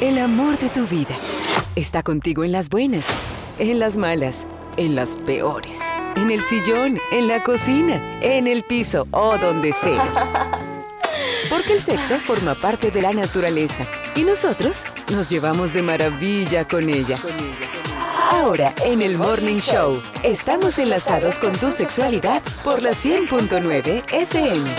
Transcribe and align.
el 0.00 0.18
amor 0.18 0.58
de 0.58 0.70
tu 0.70 0.86
vida. 0.86 1.16
Está 1.74 2.02
contigo 2.02 2.44
en 2.44 2.52
las 2.52 2.68
buenas, 2.68 3.06
en 3.58 3.78
las 3.78 3.96
malas, 3.96 4.46
en 4.76 4.94
las 4.94 5.16
peores. 5.16 5.80
En 6.16 6.30
el 6.30 6.42
sillón, 6.42 7.00
en 7.12 7.28
la 7.28 7.42
cocina, 7.42 8.18
en 8.20 8.46
el 8.46 8.62
piso 8.64 9.06
o 9.10 9.38
donde 9.38 9.72
sea. 9.72 10.50
Porque 11.48 11.74
el 11.74 11.80
sexo 11.80 12.16
forma 12.16 12.54
parte 12.54 12.90
de 12.90 13.02
la 13.02 13.12
naturaleza 13.12 13.86
y 14.14 14.22
nosotros 14.22 14.84
nos 15.12 15.28
llevamos 15.30 15.72
de 15.72 15.82
maravilla 15.82 16.66
con 16.66 16.88
ella. 16.88 17.16
Ahora, 18.30 18.74
en 18.84 19.00
el 19.00 19.16
Morning 19.16 19.58
Show, 19.58 20.00
estamos 20.22 20.78
enlazados 20.78 21.38
con 21.38 21.52
tu 21.52 21.70
sexualidad 21.72 22.42
por 22.62 22.82
la 22.82 22.90
100.9 22.90 24.04
FM. 24.12 24.70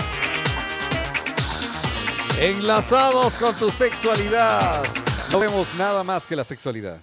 Enlazados 2.38 3.34
con 3.36 3.54
tu 3.56 3.70
sexualidad. 3.70 4.82
No 5.32 5.38
vemos 5.38 5.68
nada 5.78 6.02
más 6.02 6.26
que 6.26 6.34
la 6.34 6.44
sexualidad. 6.44 7.00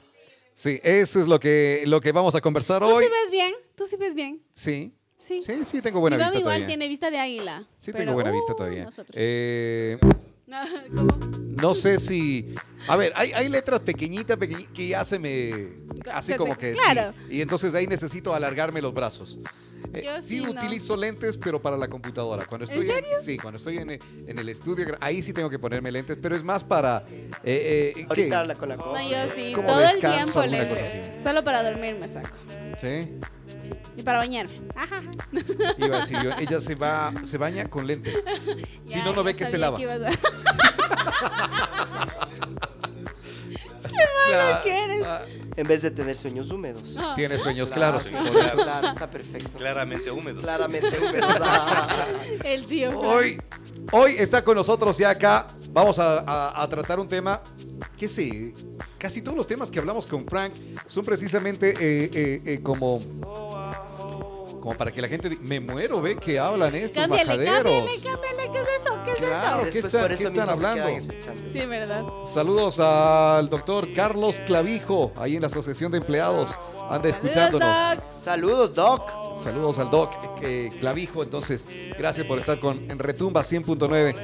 Sí, 0.54 0.80
eso 0.84 1.20
es 1.22 1.28
lo 1.28 1.40
que, 1.40 1.84
lo 1.86 2.02
que 2.02 2.12
vamos 2.12 2.34
a 2.36 2.42
conversar 2.42 2.82
¿Tú 2.82 2.88
hoy. 2.88 3.04
sí 3.06 3.10
ves 3.10 3.32
bien? 3.32 3.54
¿Tú 3.76 3.86
sí 3.86 3.96
ves 3.96 4.14
bien? 4.16 4.42
Sí. 4.54 4.94
Sí. 5.18 5.42
Sí, 5.44 5.54
sí, 5.66 5.82
tengo 5.82 6.00
buena 6.00 6.18
Mi 6.18 6.24
vista 6.24 6.38
igual 6.40 6.44
todavía. 6.56 6.68
tiene 6.68 6.88
vista 6.88 7.12
de 7.12 7.20
águila. 7.20 7.68
Sí, 7.80 7.92
pero, 7.92 7.98
tengo 7.98 8.14
buena 8.14 8.32
vista 8.32 8.54
uh, 8.54 8.56
todavía. 8.56 8.84
nosotros. 8.86 9.16
Eh, 9.18 9.98
No, 10.48 10.58
¿cómo? 10.96 11.18
no 11.62 11.76
sé 11.76 12.00
si. 12.00 12.54
A 12.88 12.96
ver, 12.96 13.12
hay, 13.16 13.32
hay 13.34 13.50
letras 13.50 13.80
pequeñitas, 13.82 14.38
pequeñi- 14.38 14.68
que 14.72 14.88
ya 14.88 15.04
se 15.04 15.20
me. 15.20 15.76
Así 16.12 16.34
como 16.36 16.56
que. 16.58 16.74
sí. 16.74 16.80
claro. 16.80 17.14
Y 17.30 17.42
entonces 17.42 17.74
ahí 17.76 17.88
necesito 17.88 18.34
alargarme 18.34 18.82
los 18.82 18.94
brazos. 18.94 19.38
Eh, 19.94 20.04
Yo 20.06 20.22
sí, 20.22 20.40
sí, 20.40 20.44
no. 20.44 20.52
utilizo 20.52 20.98
lentes, 20.98 21.38
pero 21.38 21.62
para 21.62 21.78
la 21.78 21.88
computadora. 21.88 22.46
Cuando 22.46 22.66
¿En 22.66 22.72
estoy 22.72 22.88
serio? 22.88 23.18
sí, 23.22 23.38
cuando 23.38 23.58
estoy 23.58 23.78
en, 23.78 23.92
en 23.92 24.40
el 24.40 24.50
estudio, 24.50 24.98
ahí 25.00 25.22
sí 25.22 25.32
tengo 25.34 25.50
que 25.50 25.60
ponerme 25.60 25.92
lentes, 25.92 26.18
pero 26.22 26.36
es 26.36 26.44
más 26.44 26.64
para. 26.64 27.06
eh, 27.10 27.30
eh, 27.44 27.94
¿qué? 27.96 28.06
Ahorita 28.10 28.40
habla 28.42 28.56
con 28.56 28.70
la 28.70 28.76
No, 28.78 28.84
copa. 28.84 29.04
yo 29.04 29.18
sí, 29.34 29.54
Como 29.54 29.68
todo 29.70 29.80
el 29.82 29.88
descanso, 29.94 30.18
tiempo 30.24 30.40
alguna 30.42 30.70
cosa 30.70 30.82
lentes. 30.82 31.24
Solo 31.24 31.44
para 31.44 31.64
dormir 31.64 31.96
me 32.00 32.08
saco. 32.10 32.38
Sí. 32.80 33.10
Y 33.96 34.04
para 34.04 34.20
bañarme. 34.20 34.62
Ajá. 34.76 35.02
Iba 35.78 35.98
a 35.98 36.00
decir 36.02 36.18
yo, 36.22 36.32
ella 36.38 36.60
se 36.62 36.76
va, 36.76 37.14
se 37.24 37.38
baña 37.38 37.70
con 37.70 37.88
lentes. 37.88 38.24
Si 38.86 39.00
no, 39.00 39.14
no 39.14 39.24
ve 39.24 39.36
que 39.36 39.46
se 39.46 39.58
lava. 39.58 39.80
ibas 39.82 39.98
a- 44.28 44.62
Claro. 44.62 44.64
¿Qué 44.64 44.84
eres? 44.84 45.06
Ah, 45.08 45.22
En 45.56 45.68
vez 45.68 45.82
de 45.82 45.92
tener 45.92 46.16
sueños 46.16 46.50
húmedos. 46.52 46.96
Tiene 47.16 47.38
sueños 47.38 47.72
Claro, 47.72 48.00
claros. 48.00 48.32
claro, 48.32 48.64
claro, 48.64 48.88
está 48.90 49.10
perfecto. 49.10 49.58
Claramente 49.58 50.12
húmedos. 50.12 50.44
Claramente 50.44 50.88
húmedos. 51.00 51.30
Ah, 51.42 52.06
El 52.44 52.66
tío. 52.66 52.98
Hoy, 53.00 53.40
hoy 53.92 54.16
está 54.18 54.44
con 54.44 54.56
nosotros 54.56 54.98
ya 54.98 55.10
acá. 55.12 55.48
Vamos 55.72 56.00
a, 56.00 56.20
a- 56.20 56.62
a 56.64 56.70
tratar 56.70 57.00
un 57.00 57.08
tema 57.08 57.42
que 57.98 58.08
sí, 58.08 58.54
casi 58.98 59.22
todos 59.22 59.38
los 59.38 59.48
temas 59.48 59.70
que 59.72 59.80
hablamos 59.80 60.06
con 60.08 60.26
Frank 60.28 60.54
son 60.88 61.04
precisamente 61.06 61.70
eh, 61.72 62.10
eh, 62.14 62.42
eh, 62.46 62.60
como, 62.64 63.00
como 64.62 64.76
para 64.76 64.92
que 64.92 65.02
la 65.02 65.08
gente 65.08 65.30
diga, 65.30 65.42
me 65.44 65.60
muero, 65.60 66.02
ve 66.02 66.16
que 66.16 66.40
hablan 66.40 66.74
estos 66.76 67.02
Cámbiale, 67.04 67.26
majaderos. 67.26 67.74
cámbiale, 67.86 68.02
cámbiale. 68.02 68.52
¿Qué 68.52 68.60
es 68.60 68.68
eso? 68.86 68.97
¿Qué 69.08 69.24
es 69.24 69.30
Claro. 69.30 69.62
eso? 69.62 69.72
¿qué 69.72 69.82
Después 69.82 69.86
están- 69.86 70.02
por 70.10 70.18
qué 70.18 70.24
están 70.26 70.50
hablando? 70.50 70.88
Sí, 71.52 71.66
verdad. 71.66 72.04
Saludos 72.26 72.80
al 72.80 73.50
doctor 73.50 73.94
Carlos 73.94 74.40
Clavijo, 74.46 75.12
ahí 75.16 75.36
en 75.36 75.42
la 75.42 75.48
Asociación 75.48 75.92
de 75.92 76.00
Empleados. 76.00 76.60
Anda 76.90 77.10
escuchándonos. 77.10 77.68
Doc. 77.96 78.04
Saludos, 78.18 78.76
Doc. 78.76 79.38
Saludos 79.42 79.80
al 79.80 79.90
Doc 79.90 80.12
eh, 80.42 80.70
Clavijo. 80.80 81.24
Entonces, 81.24 81.66
gracias 81.98 82.26
por 82.26 82.40
estar 82.40 82.60
con 82.60 82.90
en 82.90 83.00
Retumba 83.00 83.44
100.9. 83.44 84.16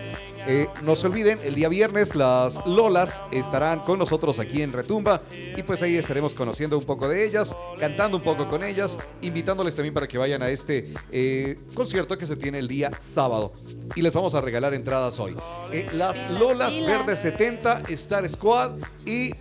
Eh, 0.45 0.67
no 0.81 0.97
se 0.97 1.07
olviden, 1.07 1.39
el 1.43 1.55
día 1.55 1.69
viernes 1.69 2.15
las 2.15 2.65
Lolas 2.65 3.23
estarán 3.31 3.79
con 3.79 3.97
nosotros 3.97 4.39
aquí 4.39 4.61
en 4.61 4.73
Retumba 4.73 5.21
y 5.31 5.63
pues 5.63 5.81
ahí 5.83 5.95
estaremos 5.95 6.33
conociendo 6.33 6.77
un 6.77 6.83
poco 6.83 7.07
de 7.07 7.25
ellas, 7.25 7.55
cantando 7.79 8.17
un 8.17 8.23
poco 8.23 8.49
con 8.49 8.61
ellas, 8.61 8.99
invitándoles 9.21 9.73
también 9.75 9.93
para 9.93 10.05
que 10.05 10.17
vayan 10.17 10.41
a 10.41 10.49
este 10.49 10.93
eh, 11.11 11.57
concierto 11.73 12.17
que 12.17 12.27
se 12.27 12.35
tiene 12.35 12.59
el 12.59 12.67
día 12.67 12.91
sábado. 12.99 13.53
Y 13.95 14.01
les 14.01 14.11
vamos 14.11 14.35
a 14.35 14.41
regalar 14.41 14.72
entradas 14.73 15.19
hoy. 15.19 15.35
Eh, 15.71 15.87
las 15.93 16.29
Lolas. 16.29 16.77
Verdes 16.79 17.19
70, 17.19 17.83
Star 17.89 18.27
Squad 18.29 18.71
y... 19.05 19.33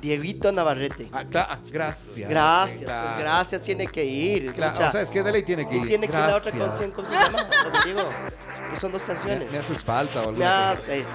Dieguito 0.00 0.50
Navarrete. 0.52 1.08
ah, 1.12 1.24
cla- 1.24 1.46
ah, 1.50 1.58
gracias. 1.70 2.28
Gracias, 2.28 2.80
Claro. 2.82 3.08
pues 3.08 3.18
gracias, 3.20 3.62
tiene 3.62 3.86
que 3.86 4.04
ir. 4.04 4.52
Claro, 4.52 4.72
Escucha, 4.72 4.88
o 4.88 4.92
sea, 4.92 5.00
es 5.02 5.10
que 5.10 5.22
de 5.22 5.32
ley 5.32 5.42
tiene 5.42 5.66
que 5.66 5.76
ir. 5.76 5.86
tiene 5.88 6.06
que 6.06 6.12
ir 6.12 6.18
a 6.18 6.28
la 6.28 6.36
otra 6.36 6.50
Gracias. 6.50 6.68
canción, 6.70 6.90
¿cómo 6.92 7.08
se 7.08 7.14
llama? 7.14 7.46
Lo 7.94 8.70
que 8.70 8.80
son 8.80 8.92
dos 8.92 9.02
Me, 9.02 9.06
canciones. 9.14 9.52
me 9.52 9.58
haces 9.58 9.84
falta 9.84 10.20
o 10.22 10.28
alguna 10.28 10.38
Ya, 10.72 10.76
cosa. 10.76 10.94
es- 10.94 11.06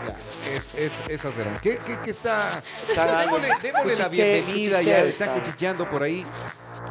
Es, 0.54 0.72
es, 0.76 1.02
esas 1.10 1.38
eran. 1.38 1.60
¿Qué, 1.60 1.78
qué, 1.86 2.00
qué 2.04 2.10
está? 2.12 2.62
Están 2.88 3.10
ahí. 3.10 3.26
Démosle, 3.28 3.50
démosle 3.62 3.96
la 3.96 4.08
bienvenida, 4.10 4.82
ya 4.82 5.00
está. 5.04 5.34
cuchicheando 5.34 5.90
por 5.90 6.04
ahí. 6.04 6.24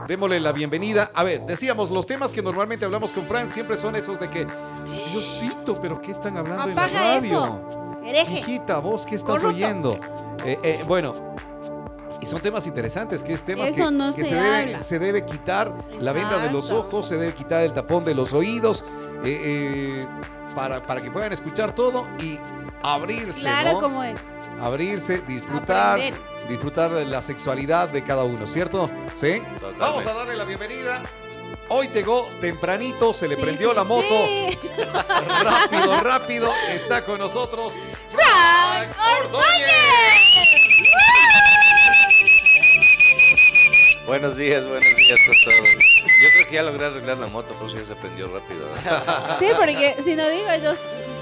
Démosle 0.09 0.41
la 0.41 0.53
bienvenida. 0.53 1.11
A 1.13 1.23
ver, 1.23 1.45
decíamos, 1.45 1.91
los 1.91 2.07
temas 2.07 2.33
que 2.33 2.41
normalmente 2.41 2.83
hablamos 2.83 3.13
con 3.13 3.27
Fran 3.29 3.51
siempre 3.51 3.77
son 3.77 3.95
esos 3.95 4.19
de 4.19 4.27
que, 4.27 4.47
Diosito, 5.13 5.79
pero 5.83 6.01
¿qué 6.01 6.13
están 6.13 6.39
hablando 6.39 6.71
en 6.71 6.75
la 6.75 6.87
radio? 6.87 7.63
eso. 7.69 7.99
Hereje. 8.03 8.39
Hijita, 8.39 8.79
vos, 8.79 9.05
¿qué 9.05 9.17
estás 9.17 9.37
Corrupto. 9.37 9.55
oyendo? 9.55 10.01
Eh, 10.47 10.59
eh, 10.63 10.85
bueno, 10.89 11.13
y 12.23 12.25
son 12.25 12.41
temas 12.41 12.67
interesantes, 12.67 13.23
que 13.23 13.35
es 13.35 13.43
temas 13.43 13.69
Eso 13.69 13.91
que, 13.91 13.95
no 13.95 14.15
que 14.15 14.25
se 14.25 14.31
se, 14.31 14.35
debe, 14.35 14.83
se 14.83 14.99
debe 14.99 15.27
quitar 15.27 15.75
la 16.01 16.15
venda 16.15 16.39
de 16.39 16.53
los 16.53 16.71
ojos, 16.71 17.07
se 17.07 17.19
debe 17.19 17.35
quitar 17.35 17.63
el 17.65 17.75
tapón 17.75 18.03
de 18.03 18.15
los 18.15 18.33
oídos, 18.33 18.87
eh, 19.27 20.07
para, 20.55 20.83
para 20.83 21.03
que 21.03 21.11
puedan 21.11 21.35
escuchar 21.35 21.75
todo 21.75 22.07
y 22.19 22.39
abrirse, 22.83 23.41
Claro 23.41 23.73
¿no? 23.73 23.81
como 23.81 24.05
es. 24.05 24.21
Abrirse, 24.61 25.19
disfrutar, 25.23 25.95
Aprender. 26.01 26.21
disfrutar 26.49 26.91
de 26.91 27.05
la 27.05 27.23
sexualidad 27.23 27.89
de 27.91 28.03
cada 28.03 28.25
uno, 28.25 28.47
¿cierto? 28.47 28.89
¿Sí? 29.15 29.41
Totalmente. 29.41 29.79
Vamos 29.79 30.07
a 30.07 30.15
darle 30.15 30.37
la 30.37 30.45
bienvenida. 30.45 31.03
Hoy 31.71 31.89
llegó 31.89 32.27
tempranito, 32.41 33.13
se 33.13 33.29
le 33.29 33.37
Sí, 33.37 33.43
prendió 33.43 33.71
sí, 33.71 33.77
la 33.77 33.85
moto. 33.85 34.09
sí. 34.27 34.59
Rápido, 35.45 36.01
rápido, 36.01 36.53
está 36.73 37.05
con 37.05 37.19
nosotros 37.19 37.75
Frank 38.11 38.97
Buenos 44.07 44.37
días, 44.37 44.67
buenos 44.67 44.89
días 44.97 45.21
a 45.21 45.45
todos. 45.45 45.69
Yo 46.23 46.29
creo 46.35 46.49
que 46.49 46.55
ya 46.55 46.63
logré 46.63 46.87
arreglar 46.87 47.19
la 47.19 47.27
moto, 47.27 47.53
por 47.55 47.69
eso 47.69 47.77
ya 47.79 47.85
se 47.85 47.95
prendió 47.95 48.29
rápido. 48.33 48.67
Sí, 49.39 49.47
porque 49.55 49.97
si 50.03 50.17
no 50.17 50.27
digo, 50.31 50.49
ellos, 50.51 50.79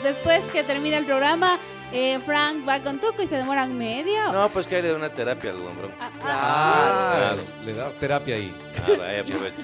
después 0.06 0.44
que 0.46 0.62
termina 0.62 0.96
el 0.98 1.04
programa, 1.04 1.58
eh, 1.92 2.18
Frank 2.24 2.66
va 2.68 2.80
con 2.82 3.00
Tuco 3.00 3.22
y 3.22 3.26
se 3.26 3.36
demoran 3.36 3.76
medio. 3.76 4.32
No, 4.32 4.50
pues 4.52 4.66
que 4.66 4.76
hay 4.76 4.82
de 4.82 4.94
una 4.94 5.12
terapia 5.12 5.50
al 5.50 5.60
hombre. 5.62 5.90
Ah, 6.00 6.10
ah, 6.24 7.14
Claro. 7.16 7.42
le 7.64 7.72
das 7.74 7.94
terapia 7.96 8.36
ahí. 8.36 8.54
Ahora, 8.86 9.08
ahí 9.08 9.18
aprovecho. 9.18 9.62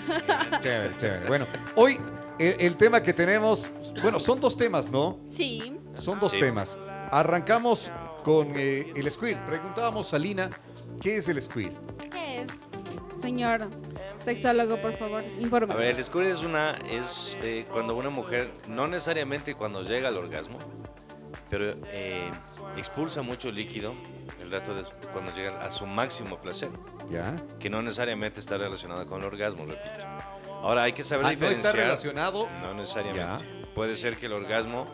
Chévere, 0.60 0.96
chévere. 0.96 1.26
Bueno, 1.26 1.46
hoy 1.76 1.98
el, 2.38 2.56
el 2.60 2.76
tema 2.76 3.02
que 3.02 3.12
tenemos, 3.12 3.70
bueno, 4.02 4.18
son 4.20 4.40
dos 4.40 4.56
temas, 4.56 4.90
¿no? 4.90 5.18
sí. 5.28 5.78
Son 5.98 6.18
dos 6.18 6.30
Sí. 6.30 6.38
temas. 6.38 6.78
Arrancamos 7.10 7.90
con 8.24 8.52
eh, 8.56 8.92
el 8.96 9.10
squirt. 9.10 9.38
Preguntábamos 9.44 10.14
a 10.14 10.18
Lina, 10.18 10.48
¿qué 11.02 11.18
es 11.18 11.28
el 11.28 11.40
squirt? 11.42 11.74
¿Qué 12.10 12.42
es? 12.42 13.20
Señor 13.20 13.68
sexólogo, 14.22 14.80
por 14.80 14.96
favor, 14.96 15.22
informe. 15.40 15.72
A 15.72 15.76
ver, 15.76 15.94
el 15.96 16.04
squirt 16.04 16.26
es 16.28 16.42
una 16.42 16.72
es 16.90 17.36
eh, 17.42 17.64
cuando 17.70 17.94
una 17.96 18.10
mujer 18.10 18.50
no 18.68 18.86
necesariamente 18.88 19.54
cuando 19.54 19.82
llega 19.82 20.08
al 20.08 20.16
orgasmo, 20.16 20.58
pero 21.50 21.72
eh, 21.88 22.30
expulsa 22.76 23.22
mucho 23.22 23.50
líquido 23.50 23.94
el 24.40 24.50
rato 24.50 24.74
de 24.74 24.84
cuando 25.12 25.34
llega 25.34 25.62
a 25.62 25.70
su 25.70 25.86
máximo 25.86 26.40
placer, 26.40 26.70
¿Ya? 27.10 27.34
que 27.58 27.68
no 27.68 27.82
necesariamente 27.82 28.40
está 28.40 28.56
relacionado 28.58 29.06
con 29.06 29.20
el 29.20 29.26
orgasmo, 29.26 29.64
repito. 29.66 30.00
Ahora 30.62 30.84
hay 30.84 30.92
que 30.92 31.02
saber 31.02 31.26
Ah, 31.26 31.28
no 31.28 31.34
diferenciar. 31.34 31.66
está 31.74 31.82
relacionado. 31.82 32.48
No 32.62 32.74
necesariamente. 32.74 33.44
Puede 33.74 33.96
ser 33.96 34.16
que 34.16 34.26
el 34.26 34.32
orgasmo 34.32 34.86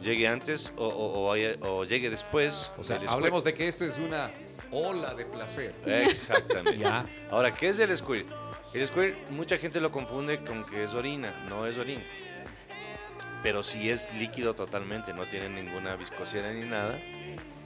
llegue 0.00 0.28
antes 0.28 0.72
o, 0.76 0.86
o- 0.86 1.24
o 1.26 1.32
haya- 1.32 1.56
o 1.62 1.84
llegue 1.84 2.08
después. 2.08 2.70
O 2.78 2.84
sea, 2.84 3.00
hablemos 3.08 3.42
de 3.42 3.52
que 3.52 3.66
esto 3.66 3.84
es 3.84 3.98
una 3.98 4.30
ola 4.70 5.14
de 5.14 5.24
placer. 5.26 5.74
Exactamente. 5.84 6.78
Ya. 6.78 7.04
Ahora, 7.30 7.52
¿qué 7.52 7.70
es 7.70 7.78
el 7.80 7.96
squirt? 7.96 8.28
El 8.74 8.86
squirt, 8.86 9.30
mucha 9.30 9.56
gente 9.56 9.80
lo 9.80 9.90
confunde 9.90 10.44
con 10.44 10.64
que 10.64 10.84
es 10.84 10.94
orina. 10.94 11.32
No 11.48 11.66
es 11.66 11.78
orina. 11.78 12.02
Pero 13.42 13.62
sí 13.62 13.88
es 13.90 14.12
líquido 14.14 14.54
totalmente, 14.54 15.12
no 15.14 15.24
tiene 15.26 15.48
ninguna 15.48 15.96
viscosidad 15.96 16.52
ni 16.52 16.68
nada. 16.68 17.00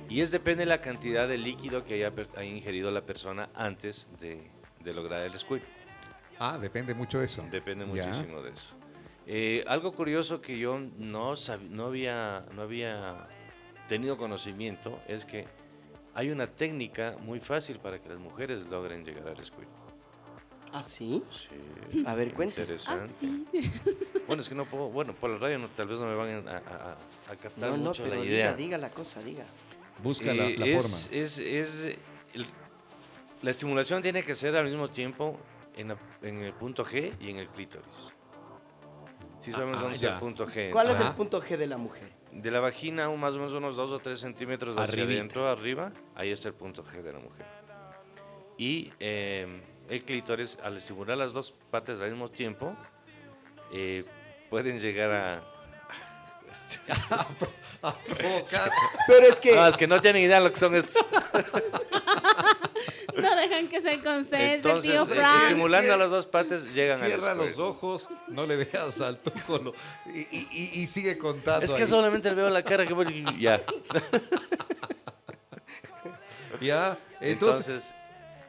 Y 0.09 0.21
es 0.21 0.31
depende 0.31 0.63
de 0.63 0.67
la 0.67 0.81
cantidad 0.81 1.27
de 1.27 1.39
líquido 1.39 1.85
que 1.85 1.95
haya, 1.95 2.13
haya 2.37 2.45
ingerido 2.45 2.91
la 2.91 3.01
persona 3.03 3.49
antes 3.55 4.09
de, 4.21 4.51
de 4.81 4.93
lograr 4.93 5.23
el 5.23 5.39
squirt. 5.39 5.65
Ah, 6.39 6.59
depende 6.61 6.95
mucho 6.95 7.19
de 7.19 7.25
eso. 7.27 7.45
Depende 7.51 7.87
Ya. 7.95 8.07
muchísimo 8.07 8.43
de 8.43 8.51
eso. 8.51 8.75
Eh, 9.27 9.65
algo 9.69 9.93
curioso 9.93 10.41
que 10.43 10.59
yo 10.59 10.79
no, 10.99 11.35
había, 11.83 12.45
no 12.53 12.63
había 12.63 13.29
tenido 13.89 14.17
conocimiento 14.17 15.01
es 15.09 15.25
que 15.25 15.47
hay 16.15 16.31
una 16.31 16.47
técnica 16.49 17.17
muy 17.21 17.41
fácil 17.41 17.79
para 17.79 18.01
que 18.01 18.09
las 18.09 18.19
mujeres 18.19 18.65
logren 18.69 19.05
llegar 19.05 19.29
al 19.29 19.43
squirt. 19.45 19.69
¿Ah, 20.73 20.83
sí? 20.83 21.23
Sí, 21.91 22.03
A 22.07 22.15
ver, 22.15 22.33
cuente. 22.33 22.61
Ah, 22.61 22.65
interesante. 22.65 23.13
sí. 23.13 23.47
Bueno, 24.27 24.41
es 24.41 24.49
que 24.49 24.55
no 24.55 24.65
puedo, 24.65 24.89
bueno, 24.89 25.15
por 25.15 25.29
la 25.31 25.37
radio 25.39 25.59
no- 25.59 25.69
tal 25.71 25.89
vez 25.89 26.01
no 26.01 26.07
me 26.07 26.15
van 26.15 26.49
a, 26.49 26.53
a- 26.57 27.33
a 27.33 27.37
captar 27.37 27.71
No, 27.71 27.77
no, 27.77 27.83
mucho 27.89 28.03
pero 28.05 28.15
la 28.17 28.23
diga, 28.23 28.33
idea. 28.35 28.55
diga 28.55 28.79
la 28.79 28.91
cosa, 28.91 29.23
diga. 29.23 29.45
Busca 30.03 30.33
la, 30.33 30.47
Eh, 30.47 30.57
la 30.57 30.67
es, 30.67 30.83
forma. 30.83 31.17
es- 31.23 31.39
es, 31.39 31.97
el- 32.33 32.47
la 33.43 33.51
estimulación 33.51 34.01
tiene 34.01 34.23
que 34.23 34.35
ser 34.35 34.57
al 34.57 34.65
mismo 34.65 34.89
tiempo 34.89 35.39
en, 35.77 35.89
la- 35.89 35.99
en 36.23 36.39
el 36.39 36.55
punto 36.55 36.85
G 36.85 37.13
y 37.21 37.29
en 37.31 37.39
el 37.39 37.49
clítoris. 37.49 38.15
Si 39.41 39.51
sabemos 39.53 39.77
ah, 39.79 39.81
dónde 39.83 39.97
está 39.97 40.15
el 40.15 40.21
punto 40.21 40.47
G. 40.47 40.71
¿Cuál 40.71 40.91
es 40.91 41.01
el 41.01 41.13
punto 41.13 41.43
G 41.43 41.57
de 41.57 41.67
la 41.67 41.77
mujer? 41.77 42.09
De 42.31 42.51
la 42.51 42.61
vagina, 42.61 43.11
más 43.11 43.35
o 43.35 43.39
menos 43.39 43.53
unos 43.53 43.77
2 43.77 43.91
o 43.91 43.99
3 43.99 44.19
centímetros 44.19 44.77
hacia 44.79 44.85
Arribita. 45.03 45.13
adentro, 45.19 45.49
arriba, 45.49 45.93
ahí 46.15 46.31
está 46.31 46.49
el 46.49 46.55
punto 46.55 46.83
G 46.85 47.03
de 47.03 47.13
la 47.13 47.19
mujer. 47.19 47.45
Y 48.57 48.91
eh, 49.01 49.61
el 49.93 50.05
clítoris, 50.05 50.59
al 50.63 50.77
estimular 50.79 51.19
las 51.19 51.33
dos 51.33 51.53
partes 51.71 52.01
al 52.01 52.11
mismo 52.11 52.31
tiempo, 52.31 52.75
eh, 53.73 54.05
pueden 54.49 54.79
llegar 54.79 55.11
a... 55.13 55.43
Provocar. 58.19 58.73
Pero 59.07 59.27
es 59.27 59.41
que 59.41 59.59
Ah, 59.59 59.69
es 59.69 59.77
que 59.77 59.87
no 59.87 60.01
tienen 60.01 60.23
idea 60.23 60.41
lo 60.41 60.51
que 60.53 60.59
son 60.59 60.75
estos. 60.75 61.05
No 63.17 63.37
dejan 63.37 63.69
que 63.69 63.81
se 63.83 63.99
concentre, 64.01 64.55
Entonces, 64.55 64.91
tío 64.91 65.05
Frank. 65.07 65.43
estimulando 65.43 65.93
a 65.95 65.97
las 65.99 66.11
dos 66.11 66.27
partes, 66.27 66.73
llegan 66.75 67.01
a 67.03 67.07
Cierra 67.07 67.35
los 67.35 67.59
ojos, 67.59 68.09
no 68.29 68.47
le 68.47 68.57
veas 68.57 69.01
al 69.03 69.19
tócolo 69.19 69.75
y, 70.07 70.21
y- 70.21 70.49
y- 70.51 70.81
y 70.83 70.87
sigue 70.87 71.19
contando. 71.19 71.65
Es 71.65 71.73
que 71.75 71.83
ahí. 71.83 71.89
solamente 71.89 72.31
le 72.31 72.37
veo 72.37 72.49
la 72.51 72.63
cara 72.63 72.87
que 72.87 72.95
voy- 72.95 73.25
ya. 73.39 73.61
Ya, 76.61 76.97
entonces, 77.21 77.69
Entonces, 77.69 77.95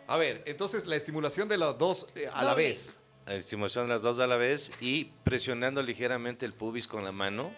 a 0.07 0.17
ver, 0.17 0.43
entonces 0.45 0.85
la 0.85 0.95
estimulación 0.95 1.47
de 1.47 1.57
las 1.57 1.77
dos 1.77 2.07
eh, 2.15 2.27
a 2.31 2.43
la 2.43 2.51
Doble. 2.51 2.63
vez. 2.69 2.99
la 3.25 3.35
estimulación 3.35 3.85
de 3.87 3.93
las 3.93 4.01
dos 4.01 4.19
a 4.19 4.27
la 4.27 4.35
vez 4.35 4.71
y 4.81 5.05
presionando 5.23 5.81
ligeramente 5.81 6.45
el 6.45 6.53
pubis 6.53 6.87
con 6.87 7.03
la 7.05 7.11
mano, 7.11 7.53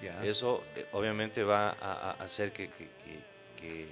Ya. 0.00 0.24
eso 0.24 0.62
eh, 0.76 0.86
obviamente 0.92 1.42
va 1.44 1.70
a, 1.70 2.12
a 2.12 2.24
hacer 2.24 2.52
que, 2.52 2.68
que- 2.70 2.88
que- 3.04 3.20
que 3.60 3.86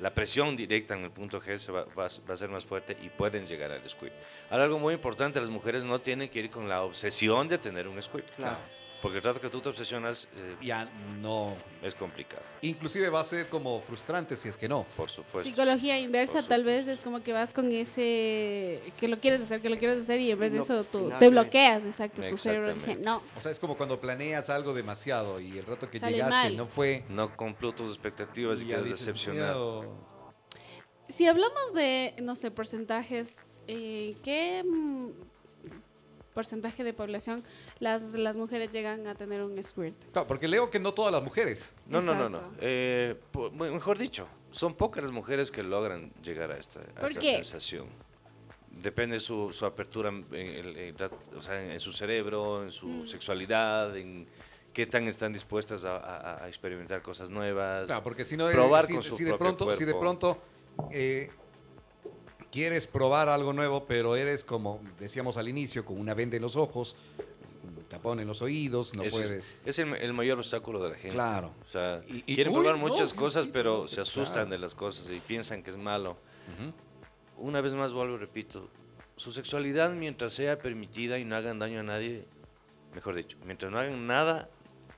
la 0.00 0.12
presión 0.12 0.56
directa 0.56 0.94
en 0.94 1.04
el 1.04 1.12
punto 1.12 1.40
G 1.40 1.56
se 1.58 1.70
va, 1.70 1.84
va 1.84 2.06
a- 2.06 2.26
va 2.28 2.34
a 2.34 2.36
ser 2.36 2.48
más 2.48 2.64
fuerte 2.64 2.96
y 3.00 3.08
pueden 3.08 3.46
llegar 3.46 3.70
al 3.70 3.88
squid. 3.88 4.10
Ahora, 4.50 4.64
algo 4.64 4.80
muy 4.80 4.94
importante, 4.94 5.38
las 5.38 5.48
mujeres 5.50 5.84
no 5.84 6.00
tienen 6.00 6.28
que 6.28 6.40
ir 6.40 6.50
con 6.50 6.68
la 6.68 6.82
obsesión 6.82 7.46
de 7.46 7.58
tener 7.58 7.86
un 7.86 8.02
squid. 8.02 8.24
Claro. 8.36 8.58
Porque 9.02 9.18
el 9.18 9.24
rato 9.24 9.40
que 9.40 9.48
tú 9.50 9.60
te 9.60 9.68
obsesionas 9.68 10.28
eh, 10.36 10.56
Ya 10.62 10.88
no. 11.20 11.56
es 11.82 11.94
complicado, 11.94 12.42
Inclusive 12.62 13.10
va 13.10 13.20
a 13.20 13.24
ser 13.24 13.48
como 13.48 13.80
frustrante 13.82 14.36
si 14.36 14.48
es 14.48 14.56
que 14.56 14.68
no. 14.68 14.86
por 14.96 15.10
supuesto. 15.10 15.50
Psicología 15.50 15.98
inversa, 15.98 16.46
tal 16.46 16.62
vez 16.62 16.86
es 16.86 17.00
como 17.00 17.20
que 17.22 17.32
vas 17.32 17.52
con 17.52 17.72
ese 17.72 18.80
que 19.00 19.08
lo 19.08 19.18
quieres 19.18 19.40
hacer, 19.42 19.60
que 19.60 19.68
lo 19.68 19.76
quieres 19.76 19.98
hacer 19.98 20.20
y 20.20 20.30
en 20.30 20.38
vez 20.38 20.52
de 20.52 20.60
eso 20.60 20.84
tú 20.84 21.10
te 21.18 21.28
bloqueas, 21.28 21.84
exacto, 21.84 22.22
tu 22.28 22.36
cerebro 22.36 22.72
dice, 22.72 22.94
no. 22.96 23.22
O 23.36 23.40
sea, 23.40 23.50
es 23.50 23.58
como 23.58 23.76
cuando 23.76 24.00
planeas 24.00 24.48
algo 24.48 24.72
demasiado 24.72 25.40
y 25.40 25.58
el 25.58 25.66
rato 25.66 25.90
que 25.90 25.98
Sale 25.98 26.12
llegaste 26.12 26.34
mal. 26.36 26.56
no 26.56 26.66
fue. 26.66 27.04
No 27.08 27.36
cumplió 27.36 27.72
tus 27.72 27.88
expectativas 27.90 28.60
y 28.60 28.66
quedas 28.66 28.84
decepcionado. 28.88 29.82
"Miedo". 29.82 30.12
Si 31.08 31.26
hablamos 31.26 31.74
de, 31.74 32.14
no 32.22 32.34
sé, 32.36 32.50
porcentajes, 32.52 33.60
eh, 33.66 34.14
¿qué 34.22 34.62
porcentaje 36.32 36.84
de 36.84 36.92
población 36.92 37.42
las, 37.78 38.02
las 38.14 38.36
mujeres 38.36 38.72
llegan 38.72 39.06
a 39.06 39.14
tener 39.14 39.42
un 39.42 39.62
squirt? 39.62 39.94
Claro, 40.12 40.26
porque 40.28 40.48
leo 40.48 40.70
que 40.70 40.78
no 40.80 40.92
todas 40.92 41.12
las 41.12 41.22
mujeres. 41.22 41.74
No, 41.86 42.00
no, 42.00 42.14
no, 42.14 42.28
no. 42.28 42.40
Eh, 42.60 43.16
mejor 43.52 43.98
dicho, 43.98 44.26
son 44.50 44.74
pocas 44.74 45.02
las 45.02 45.12
mujeres 45.12 45.50
que 45.50 45.62
logran 45.62 46.12
llegar 46.22 46.50
a 46.50 46.56
esta, 46.58 46.80
a 46.80 47.00
¿Por 47.00 47.10
esta 47.10 47.20
qué? 47.20 47.34
sensación. 47.36 47.86
Depende 48.70 49.20
su, 49.20 49.52
su 49.52 49.66
apertura 49.66 50.08
en, 50.08 50.24
el- 50.32 50.76
en 50.76 50.96
la- 50.98 51.10
o 51.36 51.42
sea, 51.42 51.62
en- 51.62 51.72
en 51.72 51.80
su 51.80 51.92
cerebro, 51.92 52.62
en 52.64 52.72
su 52.72 52.86
Mm. 52.88 53.06
sexualidad, 53.06 53.94
en 53.96 54.26
qué 54.72 54.86
tan 54.86 55.06
están 55.06 55.32
dispuestas 55.32 55.84
a, 55.84 55.98
a- 55.98 56.44
a 56.44 56.48
experimentar 56.48 57.02
cosas 57.02 57.28
nuevas. 57.28 57.86
Claro, 57.86 58.02
porque 58.02 58.24
si 58.24 58.36
no 58.38 58.48
eh, 58.48 58.54
Probar 58.54 58.86
si, 58.86 58.94
con 58.94 59.02
su 59.02 59.14
si 59.16 59.24
de 59.24 59.34
pronto, 59.34 59.76
si 59.76 59.84
de 59.84 59.94
pronto 59.94 60.38
eh, 60.90 61.30
quieres 62.52 62.86
probar 62.86 63.28
algo 63.28 63.52
nuevo, 63.52 63.84
pero 63.86 64.14
eres 64.14 64.44
como 64.44 64.80
decíamos 65.00 65.36
al 65.36 65.48
inicio, 65.48 65.84
con 65.84 65.98
una 65.98 66.14
venda 66.14 66.36
en 66.36 66.42
los 66.42 66.54
ojos, 66.54 66.94
un 67.64 67.82
tapón 67.84 68.20
en 68.20 68.28
los 68.28 68.42
oídos, 68.42 68.94
no 68.94 69.02
es- 69.02 69.12
puedes. 69.12 69.54
Es, 69.64 69.78
el, 69.80 69.94
el 69.96 70.12
mayor 70.12 70.38
obstáculo 70.38 70.80
de 70.84 70.90
la 70.90 70.94
gente. 70.96 71.10
Claro. 71.16 71.52
O 71.66 71.68
sea, 71.68 72.00
Y- 72.08 72.18
y- 72.26 72.34
quieren 72.36 72.52
uy, 72.54 72.60
probar 72.62 72.78
no, 72.80 72.88
muchas 72.88 73.10
sí, 73.10 73.16
cosas, 73.16 73.44
sí, 73.46 73.50
pero 73.52 73.88
se 73.88 74.00
asustan 74.02 74.32
claro. 74.34 74.50
de 74.50 74.58
las 74.58 74.74
cosas 74.74 75.10
y 75.10 75.18
piensan 75.20 75.62
que 75.64 75.70
es 75.70 75.76
malo. 75.76 76.16
Una 77.38 77.60
vez 77.60 77.72
más 77.72 77.92
vuelvo 77.92 78.14
y 78.16 78.18
repito, 78.18 78.68
su 79.16 79.32
sexualidad 79.32 79.90
mientras 79.90 80.32
sea 80.32 80.58
permitida 80.58 81.18
y 81.18 81.24
no 81.24 81.34
hagan 81.36 81.58
daño 81.58 81.80
a 81.80 81.82
nadie, 81.82 82.24
mejor 82.94 83.14
dicho, 83.16 83.36
mientras 83.44 83.72
no 83.72 83.78
hagan 83.78 84.06
nada, 84.06 84.48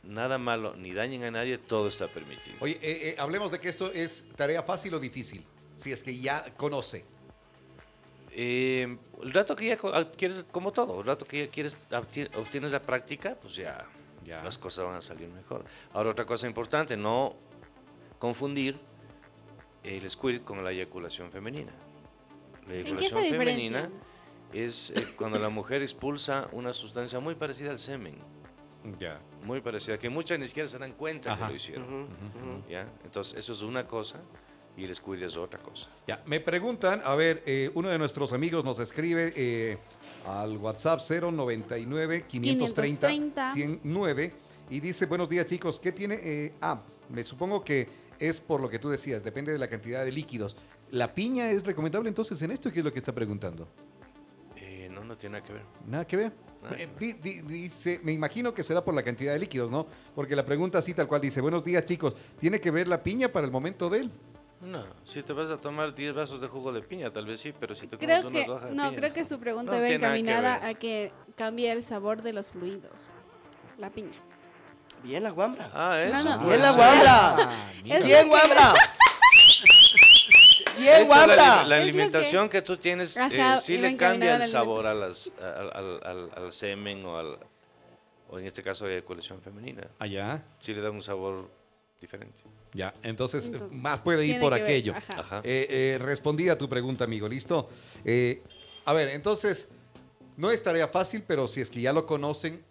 nada 0.02 0.36
malo 0.38 0.74
ni 0.76 0.92
dañen 0.92 1.22
a 1.24 1.30
nadie, 1.30 1.56
todo 1.58 1.88
está 1.88 2.06
permitido. 2.08 2.56
Oye, 2.60 2.74
eh, 2.82 3.10
eh, 3.10 3.14
hablemos 3.18 3.50
de 3.50 3.60
que 3.60 3.68
esto 3.68 3.90
es 3.92 4.26
tarea 4.36 4.62
fácil 4.62 4.92
o 4.94 5.00
difícil, 5.00 5.44
si 5.76 5.92
es 5.92 6.02
que 6.02 6.18
ya 6.18 6.44
conoce. 6.56 7.04
Eh, 8.36 8.96
el 9.22 9.32
rato 9.32 9.54
que 9.54 9.66
ya 9.66 9.74
adquieres, 9.92 10.44
como 10.50 10.72
todo, 10.72 10.98
el 11.00 11.06
rato 11.06 11.24
que 11.24 11.46
ya 11.46 11.52
quieres, 11.52 11.78
obti- 11.90 12.28
obtienes 12.36 12.72
la 12.72 12.80
práctica, 12.80 13.36
pues 13.40 13.54
ya, 13.54 13.86
Ya. 14.24 14.42
las 14.42 14.58
cosas 14.58 14.84
van 14.84 14.96
a 14.96 15.02
salir 15.02 15.28
mejor. 15.28 15.64
Ahora 15.92 16.10
otra 16.10 16.24
cosa 16.26 16.46
importante, 16.48 16.96
no 16.96 17.34
confundir 18.18 18.76
el 19.84 20.08
squirt 20.10 20.42
con 20.44 20.64
la 20.64 20.72
eyaculación 20.72 21.30
femenina. 21.30 21.70
La 22.66 22.74
¿En 22.74 22.96
qué 22.96 23.08
se 23.08 23.18
eyaculación 23.20 23.24
femenina 23.38 23.82
diferencia? 23.82 24.00
es 24.52 24.90
eh, 24.90 25.06
cuando 25.16 25.38
la 25.38 25.48
mujer 25.48 25.82
expulsa 25.82 26.48
una 26.50 26.72
sustancia 26.72 27.20
muy 27.20 27.36
parecida 27.36 27.70
al 27.70 27.78
semen, 27.78 28.16
Ya. 28.98 29.20
muy 29.44 29.60
parecida, 29.60 29.96
que 29.98 30.08
muchas 30.10 30.40
ni 30.40 30.48
siquiera 30.48 30.68
se 30.68 30.78
dan 30.78 30.92
cuenta 30.92 31.34
Ajá. 31.34 31.46
que 31.46 31.52
lo 31.52 31.56
hicieron. 31.56 32.08
¿ya? 32.68 32.88
Entonces 33.04 33.38
eso 33.38 33.52
es 33.52 33.62
una 33.62 33.86
cosa 33.86 34.18
y 34.76 34.84
el 34.84 34.94
squirt 34.94 35.22
es 35.22 35.36
otra 35.36 35.58
cosa. 35.60 35.88
Ya, 36.06 36.22
me 36.26 36.40
preguntan, 36.40 37.00
a 37.04 37.14
ver, 37.14 37.42
eh, 37.46 37.70
uno 37.74 37.88
de 37.88 37.98
nuestros 37.98 38.32
amigos 38.32 38.64
nos 38.64 38.78
escribe 38.80 39.32
eh, 39.36 39.78
al 40.26 40.56
WhatsApp 40.58 41.00
099 41.00 42.24
530 42.28 43.08
530. 43.08 43.52
109 43.52 44.32
y 44.70 44.80
dice, 44.80 45.06
buenos 45.06 45.28
días 45.28 45.46
chicos, 45.46 45.78
¿qué 45.78 45.92
tiene? 45.92 46.18
eh, 46.22 46.52
ah, 46.60 46.80
me 47.08 47.22
supongo 47.22 47.62
que 47.64 47.86
es 48.18 48.40
por 48.40 48.60
lo 48.60 48.68
que 48.68 48.78
tú 48.78 48.88
decías, 48.88 49.22
depende 49.22 49.52
de 49.52 49.58
la 49.58 49.68
cantidad 49.68 50.04
de 50.04 50.10
líquidos. 50.12 50.56
¿La 50.90 51.12
piña 51.14 51.50
es 51.50 51.64
recomendable 51.64 52.08
entonces 52.08 52.40
en 52.42 52.50
esto? 52.50 52.70
¿Qué 52.72 52.78
es 52.78 52.84
lo 52.84 52.92
que 52.92 52.98
está 53.00 53.12
preguntando? 53.12 53.68
Eh, 54.56 54.88
no, 54.90 55.04
no 55.04 55.16
tiene 55.16 55.34
nada 55.38 55.46
que 55.46 55.52
ver. 55.52 55.62
Nada 55.86 56.06
que 56.06 56.16
ver. 56.16 56.32
Nada. 56.62 56.76
Eh, 56.78 56.88
di- 56.98 57.12
di- 57.14 57.42
dice, 57.42 58.00
me 58.02 58.12
imagino 58.12 58.54
que 58.54 58.62
será 58.62 58.82
por 58.84 58.94
la 58.94 59.02
cantidad 59.02 59.32
de 59.32 59.38
líquidos, 59.38 59.70
¿no? 59.70 59.86
Porque 60.14 60.34
la 60.36 60.46
pregunta 60.46 60.78
así 60.78 60.94
tal 60.94 61.08
cual 61.08 61.20
dice, 61.20 61.40
buenos 61.40 61.64
días 61.64 61.84
chicos, 61.84 62.14
¿tiene 62.38 62.60
que 62.60 62.70
ver 62.70 62.88
la 62.88 63.02
piña 63.02 63.30
para 63.30 63.44
el 63.46 63.52
momento 63.52 63.90
de 63.90 63.98
él? 64.00 64.10
No, 64.64 64.84
si 65.04 65.22
te 65.22 65.32
vas 65.32 65.50
a 65.50 65.60
tomar 65.60 65.94
10 65.94 66.14
vasos 66.14 66.40
de 66.40 66.48
jugo 66.48 66.72
de 66.72 66.80
piña, 66.80 67.10
tal 67.12 67.26
vez 67.26 67.40
sí, 67.40 67.52
pero 67.58 67.74
si 67.74 67.86
te 67.86 67.98
comes 67.98 68.18
Creo 68.18 68.28
una 68.30 68.40
que, 68.40 68.46
roja 68.46 68.66
de 68.66 68.74
no, 68.74 68.84
piña, 68.88 68.96
creo 68.96 69.12
que 69.12 69.24
su 69.24 69.38
pregunta 69.38 69.72
No 69.72 69.80
va 69.80 69.86
que 69.86 69.94
encaminada 69.94 70.66
a 70.66 70.74
que 70.74 71.12
cambie 71.36 71.70
el 71.70 71.82
sabor 71.82 72.22
de 72.22 72.32
los 72.32 72.50
fluidos. 72.50 73.10
La 73.78 73.90
piña. 73.90 74.16
Bien 75.02 75.22
la 75.22 75.30
guambra. 75.30 75.70
Ah, 75.74 76.00
eso. 76.00 76.24
No, 76.24 76.36
no. 76.38 76.46
Bien 76.48 76.58
la 76.62 76.70
Ah, 76.70 76.74
guambra. 76.74 77.50
mira. 77.82 77.98
Es- 77.98 78.06
Bien 78.06 78.28
guambra. 78.28 78.72
De 78.72 80.80
Bien 80.80 80.94
hecho, 81.02 81.08
la, 81.08 81.16
guambra. 81.26 81.64
la 81.64 81.76
alimentación 81.76 82.48
que... 82.48 82.62
tú 82.62 82.76
tienes 82.76 83.16
Ajá, 83.16 83.54
eh, 83.54 83.58
sí 83.58 83.78
le 83.78 83.96
cambia 83.96 84.34
el 84.34 84.40
la 84.40 84.46
sabor 84.46 84.86
a 84.86 84.94
las, 84.94 85.30
al, 85.40 85.70
al- 85.72 86.00
al- 86.04 86.30
al 86.36 86.52
semen 86.52 87.04
o, 87.06 87.16
al, 87.18 87.38
o 88.28 88.38
en 88.38 88.46
este 88.46 88.62
caso 88.62 88.84
a 88.84 88.88
la 88.88 88.94
eyaculación 88.94 89.40
femenina. 89.40 89.86
Allá. 89.98 90.42
Sí 90.58 90.74
le 90.74 90.80
da 90.80 90.90
un 90.90 91.02
sabor 91.02 91.48
diferente. 92.00 92.38
Ya, 92.74 92.92
entonces, 93.04 93.46
Entonces, 93.46 93.78
más 93.78 94.00
puede 94.00 94.26
ir 94.26 94.40
por 94.40 94.52
ver, 94.52 94.62
aquello. 94.62 94.94
ajá. 94.96 95.20
Ajá. 95.20 95.40
Eh, 95.44 95.66
eh, 95.70 95.98
respondí 96.00 96.48
a 96.48 96.58
tu 96.58 96.68
pregunta, 96.68 97.04
amigo, 97.04 97.28
¿listo? 97.28 97.68
Eh, 98.04 98.42
a 98.84 98.92
ver, 98.92 99.08
entonces, 99.10 99.68
no 100.36 100.50
es 100.50 100.60
tarea 100.62 100.88
fácil, 100.88 101.22
pero 101.26 101.46
si 101.48 101.60
es 101.60 101.70
que 101.70 101.80
ya 101.80 101.92
lo 101.92 102.04
conocen, 102.04 102.64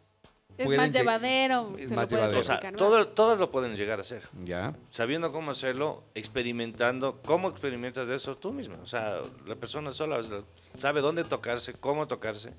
Es 0.57 0.65
pueden 0.65 0.81
más 0.81 0.89
lle- 0.91 0.99
llevadero. 0.99 1.73
es 1.79 1.87
se 1.89 1.95
más 1.95 2.07
llevadero. 2.09 2.39
O 2.39 2.43
sea, 2.43 2.59
todo- 2.73 3.07
todas 3.07 3.39
lo 3.39 3.49
pueden 3.49 3.75
llegar 3.77 3.97
a 3.99 4.01
hacer. 4.01 4.21
Ya. 4.43 4.75
Sabiendo 4.91 5.31
cómo 5.31 5.51
hacerlo, 5.51 6.03
experimentando, 6.13 7.21
cómo 7.25 7.49
experimentas 7.49 8.09
eso 8.09 8.35
tú 8.37 8.51
mismo. 8.53 8.75
O 8.83 8.85
sea, 8.85 9.21
la 9.47 9.55
persona 9.55 9.93
sola 9.93 10.21
sabe 10.77 10.99
dónde 11.01 11.23
tocarse, 11.23 11.73
cómo 11.73 12.07
tocarse 12.07 12.51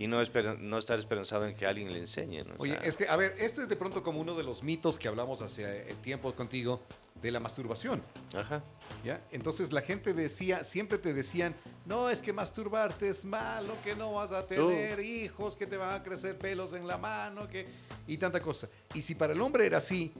y 0.00 0.06
no, 0.08 0.20
espera- 0.22 0.56
no 0.58 0.78
estar 0.78 0.98
esperanzado 0.98 1.46
en 1.46 1.54
que 1.54 1.66
alguien 1.66 1.92
le 1.92 1.98
enseñe. 1.98 2.42
¿no? 2.42 2.54
O 2.54 2.62
Oye, 2.62 2.72
sea, 2.72 2.82
es 2.82 2.96
que, 2.96 3.06
a 3.06 3.16
ver, 3.16 3.34
esto 3.38 3.60
es 3.60 3.68
de 3.68 3.76
pronto 3.76 4.02
como 4.02 4.18
uno 4.18 4.34
de 4.34 4.42
los 4.42 4.62
mitos 4.62 4.98
que 4.98 5.06
hablamos 5.08 5.42
hace 5.42 5.90
eh, 5.90 5.94
tiempo 6.02 6.34
contigo 6.34 6.80
de 7.20 7.30
la 7.30 7.38
masturbación. 7.38 8.00
Ajá. 8.34 8.62
¿Ya? 9.04 9.20
Entonces 9.30 9.72
la 9.74 9.82
gente 9.82 10.14
decía, 10.14 10.64
siempre 10.64 10.96
te 10.96 11.12
decían, 11.12 11.54
no, 11.84 12.08
es 12.08 12.22
que 12.22 12.32
masturbarte 12.32 13.08
es 13.10 13.26
malo, 13.26 13.74
que 13.84 13.94
no 13.94 14.12
vas 14.12 14.32
a 14.32 14.46
tener 14.46 15.00
hijos, 15.00 15.54
que 15.54 15.66
te 15.66 15.76
van 15.76 15.92
a 15.94 16.02
crecer 16.02 16.38
pelos 16.38 16.72
en 16.72 16.86
la 16.86 16.96
mano, 16.96 17.46
que 17.46 17.66
y 18.06 18.16
tanta 18.16 18.40
cosa. 18.40 18.68
Y 18.94 19.02
si 19.02 19.14
para 19.14 19.34
el 19.34 19.40
hombre 19.42 19.66
era 19.66 19.76
así, 19.78 20.14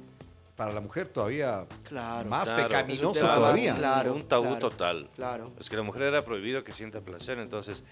para 0.57 0.75
la 0.75 0.83
mujer 0.83 1.09
todavía 1.09 1.67
Claro. 1.85 2.29
más 2.29 2.51
Claro, 2.51 2.65
pecaminoso 2.69 3.19
todavía. 3.19 3.75
claro. 3.77 4.13
un 4.15 4.29
tabú 4.29 4.45
claro. 4.49 4.69
total. 4.69 5.11
Claro. 5.17 5.51
Es 5.59 5.71
que 5.71 5.77
la 5.77 5.83
mujer 5.83 6.03
era 6.03 6.21
prohibido 6.23 6.63
que 6.65 6.73
sienta 6.73 7.01
placer, 7.01 7.39
entonces 7.39 7.83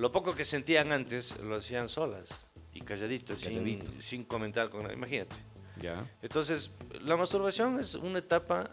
lo 0.00 0.10
poco 0.12 0.34
que 0.34 0.44
sentían 0.44 0.92
antes 0.92 1.38
lo 1.40 1.56
hacían 1.56 1.88
solas 1.88 2.46
y 2.72 2.80
calladitos, 2.80 3.38
sin- 3.40 3.48
Calladito. 3.50 3.92
Sin, 4.00 4.24
comentar 4.24 4.70
con. 4.70 4.90
Imagínate. 4.92 5.36
Ya. 5.80 6.04
Entonces, 6.22 6.70
la 7.00 7.16
masturbación 7.16 7.78
es 7.80 7.94
una 7.94 8.18
etapa 8.18 8.70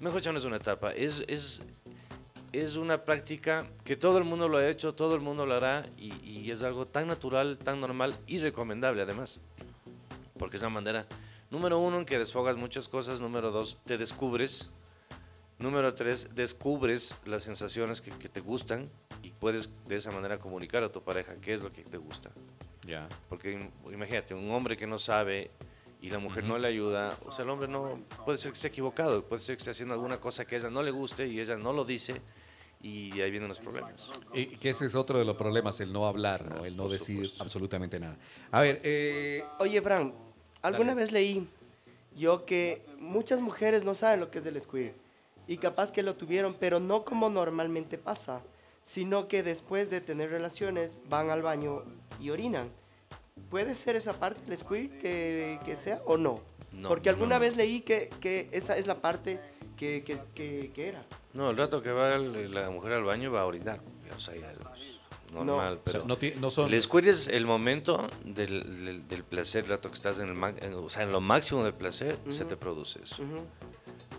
Mejor 0.00 0.20
dicho, 0.20 0.32
no 0.32 0.38
es 0.38 0.46
una 0.46 0.56
etapa, 0.56 0.92
es, 0.92 1.22
es, 1.28 1.60
es 2.52 2.76
una 2.76 3.04
práctica 3.04 3.68
que 3.84 3.96
todo 3.96 4.16
el 4.16 4.24
mundo 4.24 4.48
lo 4.48 4.56
ha 4.56 4.66
hecho, 4.66 4.94
todo 4.94 5.14
el 5.14 5.20
mundo 5.20 5.44
lo 5.44 5.54
hará 5.54 5.84
y, 5.98 6.14
y 6.26 6.50
es 6.50 6.62
algo 6.62 6.86
tan 6.86 7.06
natural, 7.06 7.58
tan 7.58 7.82
normal 7.82 8.14
y 8.26 8.38
recomendable 8.38 9.02
además. 9.02 9.42
Porque 10.38 10.56
es 10.56 10.62
una 10.62 10.70
manera, 10.70 11.06
número 11.50 11.78
uno, 11.78 11.98
en 11.98 12.06
que 12.06 12.18
desfogas 12.18 12.56
muchas 12.56 12.88
cosas, 12.88 13.20
número 13.20 13.50
dos, 13.50 13.76
te 13.84 13.98
descubres, 13.98 14.70
número 15.60 15.94
tres, 15.94 16.34
descubres 16.34 17.14
las 17.24 17.42
sensaciones 17.44 18.00
que, 18.00 18.10
que 18.10 18.28
te 18.28 18.40
gustan 18.40 18.84
y 19.22 19.30
puedes 19.30 19.68
de 19.86 19.96
esa 19.96 20.10
manera 20.10 20.38
comunicar 20.38 20.82
a 20.82 20.88
tu 20.88 21.02
pareja 21.02 21.34
qué 21.40 21.54
es 21.54 21.62
lo 21.62 21.72
que 21.72 21.82
te 21.82 21.98
gusta. 21.98 22.30
Ya. 22.86 23.08
Porque 23.28 23.58
im- 23.58 23.70
imagínate, 23.92 24.34
un 24.34 24.50
hombre 24.50 24.76
que 24.76 24.86
no 24.86 24.98
sabe 24.98 25.50
y 26.02 26.10
la 26.10 26.18
mujer 26.18 26.44
no 26.44 26.56
le 26.58 26.66
ayuda, 26.66 27.16
o 27.26 27.30
sea, 27.32 27.44
el 27.44 27.50
hombre 27.50 27.68
no 27.68 28.00
puede 28.24 28.38
ser 28.38 28.52
que 28.52 28.56
esté 28.56 28.68
equivocado, 28.68 29.22
puede 29.22 29.42
ser 29.42 29.56
que 29.56 29.60
esté 29.60 29.70
haciendo 29.72 29.94
alguna 29.94 30.18
cosa 30.18 30.46
que 30.46 30.54
a 30.54 30.58
ella 30.58 30.70
no 30.70 30.82
le 30.82 30.90
guste 30.90 31.26
y 31.26 31.38
ella 31.40 31.56
no 31.56 31.72
lo 31.74 31.84
dice 31.84 32.20
y 32.82 33.20
ahí 33.20 33.30
vienen 33.30 33.50
los 33.50 33.58
problemas. 33.58 34.10
Y 34.32 34.46
que 34.56 34.70
ese 34.70 34.86
es 34.86 34.94
otro 34.94 35.18
de 35.18 35.26
los 35.26 35.36
problemas, 35.36 35.78
el 35.80 35.92
no 35.92 36.06
hablar, 36.06 36.46
¿no? 36.56 36.64
el 36.64 36.74
no 36.74 36.84
Por 36.84 36.92
decir 36.92 37.16
supuesto. 37.26 37.42
absolutamente 37.42 38.00
nada. 38.00 38.16
A 38.50 38.62
ver, 38.62 38.80
eh, 38.82 39.44
Oye, 39.58 39.82
Fran, 39.82 40.14
alguna 40.62 40.92
Dale. 40.92 41.02
vez 41.02 41.12
leí 41.12 41.46
yo 42.16 42.46
que 42.46 42.82
muchas 42.98 43.40
mujeres 43.42 43.84
no 43.84 43.92
saben 43.94 44.20
lo 44.20 44.30
que 44.30 44.38
es 44.38 44.46
el 44.46 44.58
squirt 44.58 44.94
y 45.50 45.58
capaz 45.58 45.90
que 45.90 46.04
lo 46.04 46.14
tuvieron, 46.14 46.54
pero 46.54 46.78
no 46.78 47.04
como 47.04 47.28
normalmente 47.28 47.98
pasa, 47.98 48.40
sino 48.84 49.26
que 49.26 49.42
después 49.42 49.90
de 49.90 50.00
tener 50.00 50.30
relaciones 50.30 50.96
van 51.08 51.28
al 51.28 51.42
baño 51.42 51.82
y 52.20 52.30
orinan. 52.30 52.70
¿Puede 53.50 53.74
ser 53.74 53.96
esa 53.96 54.12
parte 54.12 54.40
del 54.46 54.56
squirt 54.56 55.00
que, 55.00 55.58
que 55.64 55.74
sea 55.74 56.00
o 56.06 56.16
no? 56.16 56.40
No, 56.72 56.88
Porque 56.88 57.08
alguna 57.08 57.34
no. 57.34 57.40
vez 57.40 57.56
leí 57.56 57.80
que, 57.80 58.08
que 58.20 58.48
esa 58.52 58.76
es 58.76 58.86
la 58.86 59.00
parte 59.00 59.40
que, 59.76 60.04
que, 60.04 60.18
que- 60.36 60.70
que 60.72 60.88
era. 60.88 61.04
No, 61.32 61.50
el 61.50 61.56
rato 61.56 61.82
que 61.82 61.90
va 61.90 62.14
el- 62.14 62.54
la 62.54 62.70
mujer 62.70 62.92
al 62.92 63.02
baño 63.02 63.32
va 63.32 63.40
a 63.40 63.46
orinar, 63.46 63.80
o 64.16 64.20
sea, 64.20 64.36
ya 64.36 64.52
es 64.52 64.58
normal, 65.32 65.72
o 65.72 65.90
sea, 65.90 66.02
pero... 66.04 66.38
no, 66.40 66.50
son... 66.50 66.72
El 66.72 66.80
squirt 66.80 67.06
es 67.08 67.26
el 67.26 67.44
momento 67.46 68.08
del, 68.24 68.84
del- 68.84 69.08
del 69.08 69.24
placer, 69.24 69.64
el 69.64 69.70
rato 69.70 69.88
que 69.88 69.94
estás 69.96 70.20
en, 70.20 70.28
el, 70.28 70.34
ma- 70.36 70.54
en- 70.60 70.74
o 70.74 70.88
sea, 70.88 71.02
en 71.02 71.10
lo 71.10 71.20
máximo 71.20 71.64
del 71.64 71.74
placer, 71.74 72.16
se 72.28 72.44
te 72.44 72.56
produce 72.56 73.02
eso. 73.02 73.20
Ujú. 73.22 73.44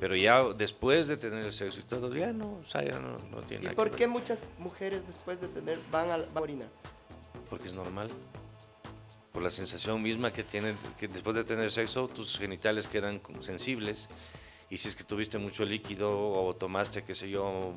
Pero 0.01 0.15
ya 0.15 0.41
después 0.57 1.07
de 1.09 1.15
tener 1.15 1.45
el 1.45 1.53
sexo 1.53 1.79
y 1.79 1.83
todo, 1.83 2.11
ya 2.15 2.33
no, 2.33 2.57
o 2.57 2.63
sea, 2.63 2.83
ya 2.83 2.99
no, 2.99 3.15
no 3.29 3.37
tiene 3.43 3.61
¿Y 3.61 3.65
nada 3.65 3.75
por 3.75 3.91
qué 3.91 4.05
ver, 4.05 4.09
muchas 4.09 4.41
mujeres 4.57 5.05
después 5.05 5.39
de 5.39 5.47
tener 5.47 5.77
van 5.91 6.09
al 6.09 6.25
van 6.25 6.37
a 6.37 6.41
orinar? 6.41 6.69
Porque 7.47 7.67
es 7.67 7.73
normal. 7.73 8.09
Por 9.31 9.43
la 9.43 9.51
sensación 9.51 10.01
misma 10.01 10.33
que 10.33 10.43
tienen, 10.43 10.75
que 10.97 11.07
después 11.07 11.35
de 11.35 11.43
tener 11.43 11.69
sexo, 11.69 12.07
tus 12.07 12.35
genitales 12.39 12.87
quedan 12.87 13.21
sensibles. 13.41 14.07
Y 14.71 14.77
si 14.77 14.87
es 14.87 14.95
que 14.95 15.03
tuviste 15.03 15.37
mucho 15.37 15.65
líquido 15.65 16.09
o 16.09 16.55
tomaste, 16.55 17.03
qué 17.03 17.13
sé 17.13 17.29
yo, 17.29 17.75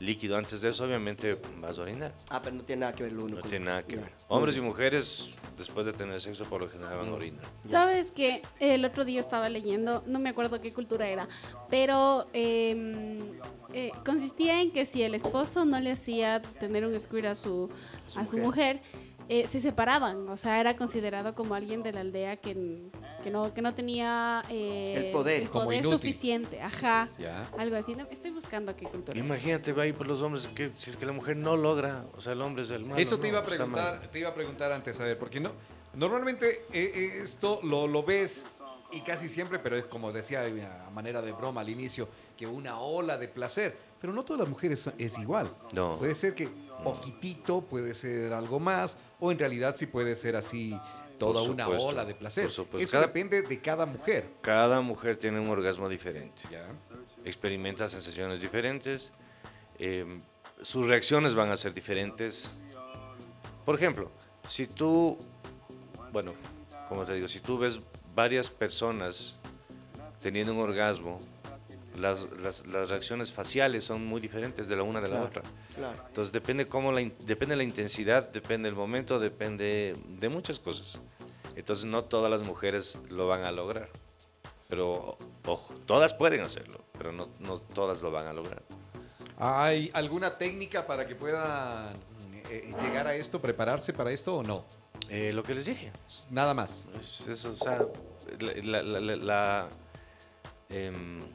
líquido 0.00 0.36
antes 0.36 0.62
de 0.62 0.68
eso, 0.70 0.84
obviamente 0.84 1.38
vas 1.60 1.78
a 1.78 1.82
orinar. 1.82 2.12
Ah, 2.30 2.40
pero 2.42 2.56
no 2.56 2.62
tiene 2.64 2.80
nada 2.80 2.92
que 2.94 3.02
ver 3.04 3.12
lo 3.12 3.24
uno 3.24 3.36
No 3.36 3.40
con 3.42 3.50
tiene 3.50 3.66
nada 3.66 3.82
que 3.84 3.96
Ya. 3.96 4.02
ver. 4.02 4.12
Hombres 4.28 4.56
y 4.56 4.60
mujeres, 4.60 5.30
después 5.56 5.86
de 5.86 5.92
tener 5.92 6.20
sexo, 6.20 6.44
por 6.44 6.62
lo 6.62 6.68
general 6.68 6.98
van 6.98 7.08
a 7.10 7.12
orinar. 7.12 7.44
Sabes 7.64 8.10
que 8.10 8.42
el 8.58 8.84
otro 8.84 9.04
día 9.04 9.20
estaba 9.20 9.48
leyendo, 9.48 10.02
no 10.06 10.18
me 10.18 10.30
acuerdo 10.30 10.60
qué 10.60 10.72
cultura 10.72 11.06
era, 11.06 11.28
pero 11.68 12.26
eh, 12.32 13.18
eh, 13.74 13.92
consistía 14.04 14.60
en 14.62 14.72
que 14.72 14.86
si 14.86 15.02
el 15.02 15.14
esposo 15.14 15.64
no 15.64 15.78
le 15.80 15.92
hacía 15.92 16.40
tener 16.40 16.84
un 16.86 16.98
squirt 16.98 17.26
a 17.26 17.34
su, 17.34 17.70
a 18.16 18.26
su 18.26 18.38
mujer, 18.38 18.80
eh, 19.30 19.46
se 19.46 19.60
separaban, 19.60 20.28
o 20.28 20.36
sea, 20.36 20.60
era 20.60 20.74
considerado 20.76 21.36
como 21.36 21.54
alguien 21.54 21.84
de 21.84 21.92
la 21.92 22.00
aldea 22.00 22.36
que, 22.36 22.90
que, 23.22 23.30
no, 23.30 23.54
que 23.54 23.62
no 23.62 23.72
tenía 23.74 24.42
eh, 24.48 24.94
El 25.06 25.12
poder. 25.12 25.48
Como 25.48 25.66
poder 25.66 25.84
suficiente, 25.84 26.60
ajá, 26.60 27.08
Ya. 27.16 27.42
algo 27.56 27.76
así. 27.76 27.94
No, 27.94 28.08
estoy 28.10 28.32
buscando 28.32 28.74
qué 28.74 28.86
cultura. 28.86 29.16
Imagínate, 29.16 29.72
va 29.72 29.84
ahí 29.84 29.92
por 29.92 30.08
los 30.08 30.20
hombres, 30.20 30.48
que 30.48 30.72
si 30.78 30.90
es 30.90 30.96
que 30.96 31.06
la 31.06 31.12
mujer 31.12 31.36
no 31.36 31.56
logra, 31.56 32.04
o 32.16 32.20
sea, 32.20 32.32
el 32.32 32.42
hombre 32.42 32.64
es 32.64 32.70
el 32.70 32.84
malo. 32.84 33.00
Eso 33.00 33.18
te 33.18 33.22
no, 33.22 33.28
iba 33.28 33.38
a 33.38 33.42
está 33.42 33.54
preguntar, 33.54 34.08
te 34.10 34.18
iba 34.18 34.28
a 34.30 34.34
preguntar 34.34 34.72
antes, 34.72 34.98
a 34.98 35.04
ver, 35.04 35.16
porque 35.16 35.38
no, 35.38 35.52
normalmente 35.94 36.64
eh, 36.72 36.92
eh, 36.94 37.20
esto 37.22 37.60
lo, 37.62 37.86
lo 37.86 38.02
ves 38.02 38.44
y 38.92 39.02
casi 39.02 39.28
siempre, 39.28 39.60
pero 39.60 39.76
es 39.76 39.84
como 39.84 40.12
decía 40.12 40.44
eh, 40.48 40.64
a 40.64 40.90
manera 40.90 41.22
de 41.22 41.30
broma 41.30 41.60
al 41.60 41.68
inicio, 41.68 42.08
que 42.36 42.48
una 42.48 42.80
ola 42.80 43.16
de 43.16 43.28
placer, 43.28 43.76
pero 44.00 44.12
no 44.12 44.24
todas 44.24 44.40
las 44.40 44.48
mujeres 44.48 44.90
es 44.98 45.18
igual. 45.18 45.54
No. 45.74 45.98
Puede 45.98 46.14
ser 46.14 46.34
que 46.34 46.48
poquitito, 46.82 47.60
puede 47.62 47.94
ser 47.94 48.32
algo 48.32 48.58
más, 48.58 48.96
o 49.18 49.30
en 49.30 49.38
realidad 49.38 49.74
sí 49.76 49.86
puede 49.86 50.16
ser 50.16 50.36
así 50.36 50.78
toda 51.18 51.42
una 51.42 51.68
ola 51.68 52.04
de 52.04 52.14
placer. 52.14 52.46
Eso 52.46 52.66
Cada- 52.90 53.06
depende 53.06 53.42
de 53.42 53.60
cada 53.60 53.84
mujer. 53.84 54.30
Cada 54.40 54.80
mujer 54.80 55.16
tiene 55.16 55.38
un 55.38 55.48
orgasmo 55.48 55.88
diferente. 55.88 56.42
¿ya? 56.50 56.66
experimenta 57.24 57.88
sensaciones 57.88 58.40
diferentes, 58.40 59.12
eh, 59.78 60.18
sus 60.62 60.86
reacciones 60.86 61.34
van 61.34 61.50
a 61.50 61.56
ser 61.56 61.74
diferentes. 61.74 62.56
Por 63.64 63.74
ejemplo, 63.74 64.10
si 64.48 64.66
tú, 64.66 65.16
bueno, 66.12 66.32
como 66.88 67.04
te 67.04 67.14
digo, 67.14 67.28
si 67.28 67.40
tú 67.40 67.58
ves 67.58 67.80
varias 68.14 68.50
personas 68.50 69.36
teniendo 70.22 70.52
un 70.52 70.60
orgasmo, 70.60 71.18
las, 71.98 72.28
las- 72.40 72.66
las 72.66 72.88
reacciones 72.88 73.32
faciales 73.32 73.84
son 73.84 74.06
muy 74.06 74.20
diferentes 74.20 74.68
de 74.68 74.76
la 74.76 74.82
una 74.82 75.00
de 75.00 75.08
la 75.08 75.16
Claro. 75.16 75.26
otra. 75.28 75.42
Claro. 75.74 76.04
Entonces 76.06 76.32
depende 76.32 76.66
cómo 76.66 76.92
la, 76.92 77.00
depende 77.26 77.56
la 77.56 77.62
intensidad, 77.64 78.28
depende 78.30 78.68
el 78.68 78.76
momento, 78.76 79.18
depende 79.18 79.94
de 80.06 80.28
muchas 80.28 80.58
cosas. 80.58 81.00
Entonces 81.56 81.84
no 81.86 82.04
todas 82.04 82.30
las 82.30 82.42
mujeres 82.42 82.98
lo 83.08 83.26
van 83.26 83.44
a 83.44 83.50
lograr. 83.52 83.88
Pero 84.68 85.18
ojo, 85.46 85.74
todas 85.84 86.14
pueden 86.14 86.42
hacerlo, 86.42 86.84
pero 86.96 87.12
no, 87.12 87.28
no 87.40 87.58
todas 87.60 88.02
lo 88.02 88.10
van 88.12 88.28
a 88.28 88.32
lograr. 88.32 88.62
¿Hay 89.36 89.90
alguna 89.94 90.36
técnica 90.38 90.86
para 90.86 91.06
que 91.06 91.14
puedan 91.16 91.92
eh, 92.50 92.72
llegar 92.80 93.06
a 93.06 93.14
esto, 93.14 93.40
prepararse 93.40 93.92
para 93.92 94.12
esto 94.12 94.36
o 94.36 94.42
no? 94.42 94.64
Eh, 95.08 95.32
lo 95.32 95.42
que 95.42 95.54
les 95.56 95.64
dije, 95.64 95.90
Nada 96.30 96.54
más. 96.54 96.86
es 97.00 97.26
eso, 97.26 97.50
o 97.52 97.56
sea, 97.56 97.84
la, 98.38 98.82
la- 98.82 99.00
la- 99.00 99.16
la, 99.16 99.68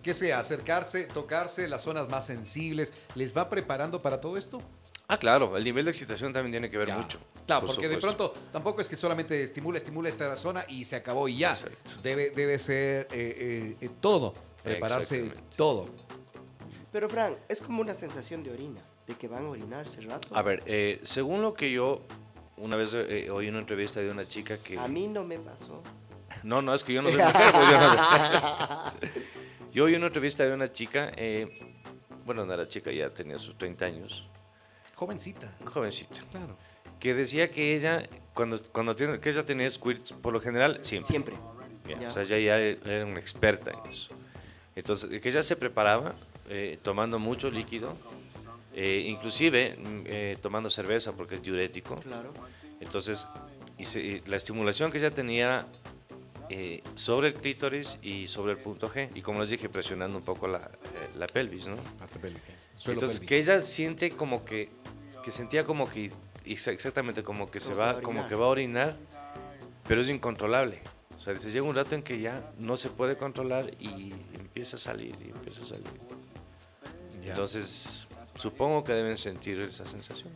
¿Qué 0.02 0.14
sea? 0.14 0.40
Acercarse, 0.40 1.06
tocarse 1.06 1.68
las 1.68 1.82
zonas 1.82 2.08
más 2.10 2.26
sensibles. 2.26 2.94
¿Les 3.16 3.36
va 3.36 3.50
preparando 3.50 4.02
para 4.02 4.22
todo 4.22 4.38
esto? 4.38 4.60
ah, 5.08 5.18
claro, 5.20 5.56
el 5.58 5.64
nivel 5.64 5.86
de 5.86 5.92
excitación 5.92 6.34
también 6.34 6.54
tiene 6.54 6.70
que 6.72 6.78
ver 6.78 6.88
Ya. 6.88 6.98
mucho. 6.98 7.20
Claro, 7.46 7.66
por 7.68 7.76
porque 7.76 7.88
de 7.90 7.96
supuesto. 7.96 8.32
pronto 8.32 8.50
tampoco 8.52 8.82
es 8.82 8.88
que 8.90 8.96
solamente 8.96 9.44
estimula, 9.44 9.78
estimula 9.78 10.10
esta 10.10 10.36
zona 10.36 10.66
y 10.70 10.86
se 10.86 10.96
acabó 10.96 11.28
y 11.28 11.38
ya. 11.38 11.58
Debe, 12.02 12.30
debe 12.32 12.58
ser 12.58 13.08
eh, 13.12 13.36
eh, 13.38 13.78
eh, 13.82 13.90
todo, 14.02 14.34
prepararse 14.64 15.32
todo. 15.56 15.86
Pero, 16.92 17.10
Fran, 17.10 17.36
es 17.50 17.60
como 17.62 17.82
una 17.82 17.94
sensación 17.94 18.42
de 18.42 18.52
orina, 18.52 18.82
de 19.06 19.16
que 19.16 19.28
van 19.28 19.46
a 19.46 19.50
orinarse 19.50 20.00
el 20.00 20.10
rato. 20.10 20.30
A 20.36 20.42
ver, 20.42 20.64
eh, 20.66 21.02
según 21.04 21.42
lo 21.42 21.54
que 21.54 21.70
yo 21.72 22.02
una 22.58 22.78
vez 22.78 22.92
eh, 22.94 23.30
oí 23.30 23.50
una 23.50 23.60
entrevista 23.60 24.00
de 24.00 24.10
una 24.10 24.26
chica 24.28 24.58
que... 24.58 24.80
A 24.80 24.88
mí 24.88 25.08
no 25.10 25.26
me 25.26 25.38
pasó. 25.38 25.84
No, 26.46 26.62
no, 26.62 26.74
es 26.76 26.84
que 26.84 26.94
yo 26.94 27.02
no 27.02 27.10
soy 27.10 27.18
mujer. 27.22 27.34
pues 27.52 27.70
yo, 27.72 27.80
no- 27.80 28.94
Yo 29.74 29.84
oí 29.86 29.96
una 29.96 30.08
entrevista 30.08 30.46
de 30.46 30.54
una 30.54 30.72
chica, 30.72 31.12
eh, 31.18 31.60
bueno, 32.24 32.46
no 32.46 32.54
era 32.54 32.68
chica, 32.68 32.92
ya 32.92 33.10
tenía 33.10 33.38
sus 33.40 33.58
30 33.58 33.86
años, 33.86 34.28
Jovencita, 34.96 35.52
jovencita, 35.66 36.16
claro. 36.32 36.56
que 37.00 37.14
decía 37.14 37.52
que 37.52 37.76
ella, 37.76 38.08
cuando, 38.34 38.58
cuando 38.72 38.96
tiene, 38.96 39.20
que 39.20 39.30
ella 39.32 39.44
tenía 39.46 39.70
squirts, 39.70 40.14
por 40.14 40.32
lo 40.32 40.40
general, 40.40 40.80
siempre. 40.84 41.10
Siempre. 41.10 41.36
Ya. 42.00 42.08
O 42.08 42.12
sea, 42.12 42.24
ella 42.24 42.40
ya 42.40 42.58
era 42.60 43.06
una 43.06 43.20
experta 43.20 43.72
en 43.72 43.92
eso. 43.92 44.14
Entonces, 44.76 45.20
que 45.22 45.30
ella 45.30 45.44
se 45.44 45.56
preparaba 45.58 46.16
eh, 46.50 46.80
tomando 46.82 47.20
mucho 47.20 47.52
líquido, 47.52 47.98
eh, 48.74 49.04
inclusive 49.08 49.76
mm, 49.78 50.02
eh, 50.06 50.38
tomando 50.42 50.70
cerveza 50.70 51.12
porque 51.12 51.36
es 51.36 51.42
diurético. 51.42 51.96
Claro. 51.98 52.34
Entonces, 52.80 53.28
y 53.78 53.84
se- 53.86 54.02
y 54.02 54.22
la 54.28 54.38
estimulación 54.38 54.92
que 54.92 54.98
ella 55.00 55.12
tenía 55.12 55.66
eh, 56.50 56.82
sobre 56.96 57.30
el 57.30 57.34
clítoris 57.34 57.98
y 58.02 58.28
sobre 58.28 58.54
el 58.54 58.58
punto 58.60 58.88
G, 58.90 59.10
y 59.16 59.22
como 59.22 59.40
les 59.42 59.50
dije, 59.50 59.68
presionando 59.70 60.18
un 60.18 60.24
poco 60.24 60.48
la, 60.48 60.60
eh, 60.60 61.10
la 61.18 61.28
pelvis, 61.28 61.68
¿no? 61.68 61.76
Parte 61.98 62.20
pélvica. 62.20 62.54
Suelo 62.76 62.98
Entonces, 63.00 63.20
pélvico. 63.20 63.30
que 63.30 63.38
ella 63.38 63.60
siente 63.60 64.12
como 64.12 64.46
que, 64.46 64.70
que 65.24 65.32
sentía 65.32 65.64
como 65.64 65.90
que, 65.90 66.10
exa- 66.46 66.72
exactamente 66.72 67.24
como 67.24 67.50
que 67.50 67.60
se 67.60 67.72
Como 67.72 67.82
va 67.82 67.94
como 68.02 68.08
orinar. 68.10 68.30
que 68.30 68.36
va 68.36 68.46
a 68.46 68.50
orinar, 68.50 68.98
pero 69.88 70.02
es 70.02 70.10
incontrolable. 70.10 70.82
O 71.16 71.20
sea, 71.20 71.34
dice, 71.34 71.50
llega 71.52 71.66
un 71.66 71.74
rato 71.76 71.96
en 71.96 72.04
que 72.04 72.20
ya 72.20 72.52
no 72.60 72.76
se 72.76 72.90
puede 72.90 73.18
controlar 73.18 73.72
y 73.80 74.12
empieza 74.34 74.76
a 74.76 74.80
salir, 74.80 75.16
y 75.26 75.30
empieza 75.30 75.62
a 75.62 75.66
salir. 75.66 75.86
Ya. 77.24 77.30
Entonces, 77.30 78.08
supongo 78.36 78.84
que 78.84 78.94
deben 78.94 79.18
sentir 79.18 79.60
esa 79.60 79.86
sensación. 79.86 80.30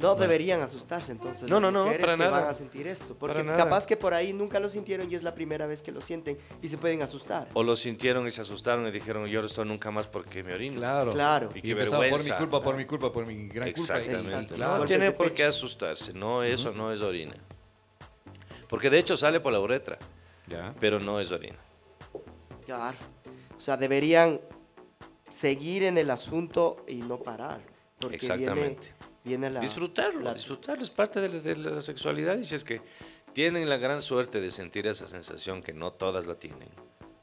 No 0.00 0.14
deberían 0.14 0.60
asustarse 0.62 1.12
entonces. 1.12 1.48
No, 1.48 1.60
no, 1.60 1.70
no, 1.70 1.82
mujeres 1.84 2.00
para 2.06 2.16
que 2.16 2.24
nada. 2.24 2.40
van 2.40 2.48
a 2.50 2.54
sentir 2.54 2.86
esto. 2.86 3.14
Porque 3.18 3.34
Para 3.34 3.44
nada. 3.44 3.58
capaz 3.64 3.86
que 3.86 3.96
por 3.96 4.14
ahí 4.14 4.32
nunca 4.32 4.58
lo 4.60 4.68
sintieron 4.70 5.10
y 5.10 5.14
es 5.14 5.22
la 5.22 5.34
primera 5.34 5.66
vez 5.66 5.82
que 5.82 5.92
lo 5.92 6.00
sienten 6.00 6.38
y 6.62 6.68
se 6.68 6.78
pueden 6.78 7.02
asustar. 7.02 7.48
O 7.54 7.62
lo 7.62 7.76
sintieron 7.76 8.26
y 8.26 8.32
se 8.32 8.40
asustaron 8.40 8.86
y 8.86 8.90
dijeron, 8.90 9.26
yo 9.26 9.40
esto 9.44 9.64
nunca 9.64 9.90
más 9.90 10.06
porque 10.06 10.42
me 10.42 10.54
orino. 10.54 10.76
Claro. 10.78 11.12
Claro. 11.12 11.48
Y 11.54 11.58
Y 11.58 11.62
qué 11.62 11.70
empezaba 11.72 11.98
por 11.98 12.04
mi 12.06 12.10
vergüenza. 12.12 12.38
culpa, 12.38 12.62
por 12.62 12.76
mi 12.76 12.84
culpa, 12.84 13.12
por 13.12 13.26
mi 13.26 13.48
gran 13.48 13.72
culpa. 13.72 13.98
Exactamente. 13.98 14.54
claro. 14.54 14.78
No 14.78 14.84
tiene 14.86 15.12
por 15.12 15.32
qué 15.32 15.44
asustarse, 15.44 16.12
no, 16.14 16.42
eso 16.42 16.72
no 16.72 16.92
es 16.92 17.00
orina. 17.00 17.34
Porque 18.68 18.88
de 18.88 18.98
hecho 18.98 19.16
sale 19.16 19.40
por 19.40 19.52
la 19.52 19.60
uretra, 19.60 19.98
Ya. 20.46 20.74
pero 20.80 20.98
no 21.00 21.20
es 21.20 21.30
orina. 21.32 21.58
Claro. 22.64 22.96
O 23.58 23.60
sea, 23.60 23.76
deberían 23.76 24.40
seguir 25.28 25.82
en 25.84 25.98
el 25.98 26.10
asunto 26.10 26.84
y 26.88 26.96
no 26.96 27.18
parar. 27.18 27.60
Porque 27.98 28.16
Exactamente. 28.16 28.80
Viene, 28.88 28.99
viene 29.24 29.50
la... 29.50 29.60
disfrutarlo, 29.60 30.20
la- 30.20 30.34
disfrutarlo 30.34 30.82
es 30.82 30.90
parte 30.90 31.20
de 31.20 31.28
la, 31.28 31.38
de 31.40 31.56
la 31.56 31.82
sexualidad 31.82 32.36
y 32.38 32.44
si 32.44 32.54
es 32.54 32.64
que 32.64 32.80
tienen 33.32 33.68
la 33.68 33.76
gran 33.76 34.02
suerte 34.02 34.40
de 34.40 34.50
sentir 34.50 34.86
esa 34.86 35.06
sensación 35.06 35.62
que 35.62 35.72
no 35.72 35.92
todas 35.92 36.26
la 36.26 36.34
tienen, 36.34 36.68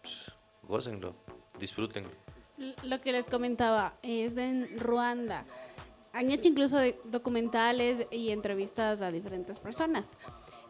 pues, 0.02 0.32
gócenlo, 0.64 1.16
disfrútenlo. 1.60 2.10
Lo 2.84 3.02
que 3.02 3.12
les 3.12 3.26
comentaba 3.26 3.94
es 4.02 4.38
en 4.38 4.80
Ruanda. 4.80 5.46
Han 6.14 6.32
hecho 6.32 6.48
incluso 6.48 6.78
documentales 7.06 8.08
y 8.10 8.32
entrevistas 8.32 9.02
a 9.02 9.12
diferentes 9.12 9.60
personas. 9.60 10.10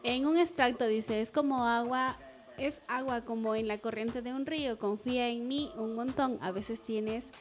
En 0.03 0.25
un 0.25 0.37
extracto 0.37 0.85
dice, 0.87 1.21
es 1.21 1.31
como 1.31 1.65
agua, 1.65 2.17
es 2.57 2.81
agua 2.89 3.23
como 3.23 3.55
en 3.55 3.67
la 3.69 3.77
corriente 3.77 4.21
de 4.21 4.33
un 4.33 4.45
río, 4.45 4.77
confía 4.77 5.29
en 5.29 5.47
mí 5.47 5.71
un 5.77 5.95
montón. 5.95 6.37
A 6.41 6.51
veces 6.51 6.81
tienes 6.81 7.31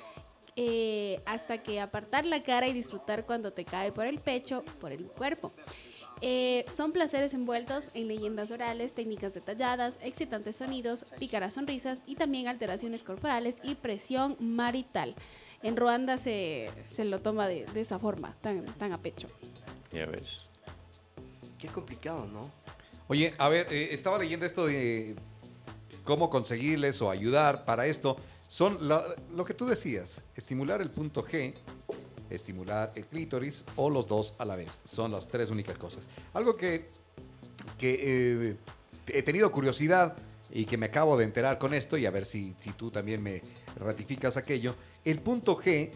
eh, 0.57 1.21
hasta 1.27 1.63
que 1.63 1.81
apartar 1.81 2.25
la 2.25 2.43
cara 2.43 2.67
y 2.67 2.73
disfrutar 2.73 3.27
cuando 3.27 3.53
te 3.53 3.65
cae 3.65 3.93
por 3.93 4.07
el 4.07 4.19
pecho, 4.19 4.65
por 4.81 4.93
el 4.93 5.07
cuerpo. 5.07 5.53
Eh, 6.23 6.65
son 6.75 6.93
placeres 6.93 7.35
envueltos 7.35 7.91
en 7.93 8.09
leyendas 8.09 8.51
orales, 8.51 8.93
técnicas 8.93 9.35
detalladas, 9.35 9.99
excitantes 10.03 10.57
sonidos, 10.57 11.05
pícaras 11.19 11.55
sonrisas 11.55 12.01
y 12.07 12.15
también 12.15 12.49
alteraciones 12.49 13.05
corporales 13.05 13.59
y 13.63 13.75
presión 13.75 14.37
marital. 14.41 15.15
En 15.63 15.77
Ruanda 15.77 16.17
se, 16.17 16.71
se 16.87 17.05
lo 17.05 17.19
toma 17.19 17.49
de, 17.49 17.67
de 17.67 17.81
esa 17.83 17.99
forma, 17.99 18.35
tan, 18.41 18.65
tan 18.65 18.95
a 18.95 18.99
pecho. 19.03 19.29
Ya 19.93 20.07
ves. 20.07 20.51
Qué 21.59 21.69
complicado, 21.69 22.27
¿no? 22.27 22.51
Oye, 23.09 23.35
a 23.37 23.49
ver, 23.51 23.67
eh, 23.71 23.89
estaba 23.93 24.19
leyendo 24.19 24.47
esto 24.47 24.67
de 24.67 25.17
cómo 26.05 26.31
conseguirles 26.31 27.03
o 27.03 27.11
ayudar 27.11 27.65
para 27.67 27.87
esto. 27.87 28.17
Son 28.57 28.79
lo 28.89 29.45
que 29.45 29.53
tú 29.53 29.67
decías, 29.67 30.23
estimular 30.35 30.81
el 30.81 30.89
punto 30.89 31.23
G, 31.23 31.53
estimular 32.31 32.91
el 32.95 33.05
clítoris 33.05 33.63
o 33.77 33.91
los 33.91 34.07
dos 34.07 34.35
a 34.39 34.47
la 34.47 34.57
vez. 34.57 34.79
Son 34.83 35.13
las 35.13 35.29
tres 35.29 35.51
únicas 35.51 35.77
cosas. 35.77 36.09
Algo 36.33 36.57
que, 36.57 36.89
que 37.77 38.49
eh, 38.49 38.57
he 39.09 39.23
tenido 39.23 39.53
curiosidad 39.53 40.17
y 40.51 40.65
que 40.65 40.79
me 40.79 40.87
acabo 40.87 41.19
de 41.19 41.25
enterar 41.25 41.59
con 41.59 41.75
esto 41.75 41.99
y 41.99 42.07
a 42.07 42.11
ver 42.11 42.25
si, 42.25 42.57
si 42.59 42.73
tú 42.73 42.91
también 42.91 43.23
me 43.23 43.43
ratificas 43.79 44.39
aquello. 44.39 44.75
El 45.05 45.19
punto 45.19 45.55
G 45.59 45.91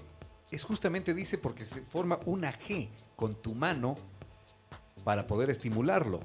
es 0.51 0.63
justamente, 0.63 1.15
dice, 1.15 1.39
porque 1.39 1.65
se 1.65 1.81
forma 1.81 2.21
una 2.27 2.53
G 2.53 2.91
con 3.17 3.37
tu 3.37 3.55
mano 3.55 3.97
para 5.03 5.27
poder 5.27 5.49
estimularlo. 5.49 6.21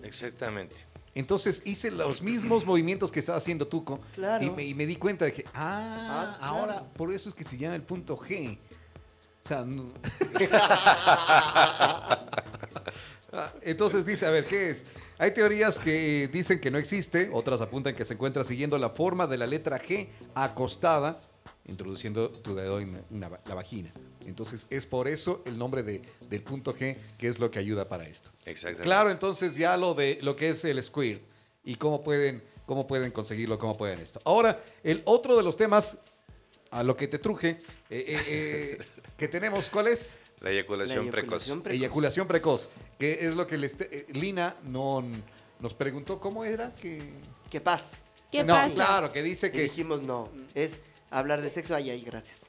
Exactamente. 0.00 0.93
Entonces 1.14 1.62
hice 1.64 1.90
los 1.90 2.22
mismos 2.22 2.64
movimientos 2.70 3.12
que 3.12 3.20
estaba 3.20 3.38
haciendo 3.38 3.66
Tuco 3.68 4.00
Claro. 4.14 4.44
y, 4.44 4.50
me, 4.50 4.64
y 4.64 4.74
me 4.74 4.86
di 4.86 4.96
cuenta 4.96 5.24
de 5.24 5.32
que, 5.32 5.44
ah, 5.54 6.34
Ah, 6.34 6.38
claro. 6.38 6.54
ahora 6.54 6.84
por 6.96 7.12
eso 7.12 7.28
es 7.28 7.34
que 7.34 7.44
se 7.44 7.56
llama 7.56 7.74
el 7.76 7.82
punto 7.82 8.16
G. 8.16 8.58
O 9.44 9.48
sea, 9.48 9.64
no- 9.64 9.92
entonces 13.62 14.04
dice, 14.06 14.26
a 14.26 14.30
ver, 14.30 14.46
¿qué 14.46 14.70
es? 14.70 14.84
Hay 15.18 15.32
teorías 15.32 15.78
que 15.78 16.28
dicen 16.32 16.60
que 16.60 16.70
no 16.70 16.78
existe, 16.78 17.30
otras 17.32 17.60
apuntan 17.60 17.94
que 17.94 18.04
se 18.04 18.14
encuentra 18.14 18.44
siguiendo 18.44 18.78
la 18.78 18.90
forma 18.90 19.26
de 19.26 19.38
la 19.38 19.46
letra 19.46 19.78
G 19.80 20.08
acostada, 20.34 21.18
introduciendo 21.66 22.30
tu 22.30 22.54
dedo 22.54 22.78
en 22.80 23.02
la 23.20 23.54
vagina. 23.54 23.92
Entonces 24.26 24.66
es 24.70 24.86
por 24.86 25.08
eso 25.08 25.42
el 25.46 25.58
nombre 25.58 25.82
de- 25.82 26.02
del 26.28 26.42
punto 26.42 26.74
G, 26.74 26.96
que 27.18 27.28
es 27.28 27.38
lo 27.38 27.50
que 27.50 27.58
ayuda 27.58 27.88
para 27.88 28.06
esto. 28.06 28.30
Exactamente. 28.44 28.82
Claro, 28.82 29.10
entonces 29.10 29.56
ya 29.56 29.76
lo 29.76 29.94
de 29.94 30.18
lo 30.22 30.36
que 30.36 30.50
es 30.50 30.64
el 30.64 30.82
squirt 30.82 31.22
y 31.64 31.76
cómo 31.76 32.02
pueden, 32.02 32.42
cómo 32.66 32.86
pueden 32.86 33.10
conseguirlo, 33.12 33.58
cómo 33.58 33.74
pueden 33.76 34.00
esto. 34.00 34.18
Ahora, 34.24 34.62
el 34.82 35.02
otro 35.06 35.36
de 35.36 35.42
los 35.42 35.56
temas 35.56 35.98
a 36.70 36.82
lo 36.82 36.96
que 36.96 37.06
te 37.08 37.18
truje, 37.18 37.50
eh, 37.50 37.60
eh, 37.90 38.22
eh, 38.26 38.78
que 39.16 39.28
tenemos, 39.28 39.68
¿cuál 39.70 39.88
es? 39.88 40.18
La 40.40 40.50
eyaculación, 40.50 40.98
La 41.06 41.12
eyaculación 41.12 41.62
precoz. 41.62 41.62
precoz. 41.62 41.80
Eyaculación 41.80 42.28
precoz, 42.28 42.68
que 42.98 43.26
es 43.26 43.34
lo 43.34 43.46
que 43.46 43.56
les 43.56 43.76
te- 43.76 43.88
eh, 43.96 44.06
Lina 44.12 44.56
no, 44.64 45.02
nos 45.60 45.72
preguntó 45.72 46.20
cómo 46.20 46.44
era 46.44 46.74
que... 46.74 47.12
¿Qué 47.50 47.60
pasa? 47.60 47.98
¿Qué 48.30 48.42
no, 48.42 48.54
pasa? 48.54 48.74
claro, 48.74 49.08
que 49.10 49.22
dice 49.22 49.46
Y 49.46 49.50
que... 49.52 49.62
dijimos 49.62 50.02
no, 50.06 50.28
es 50.54 50.78
hablar 51.18 51.42
de 51.42 51.50
sexo, 51.50 51.74
ay, 51.74 51.90
ay, 51.90 52.02
gracias. 52.02 52.42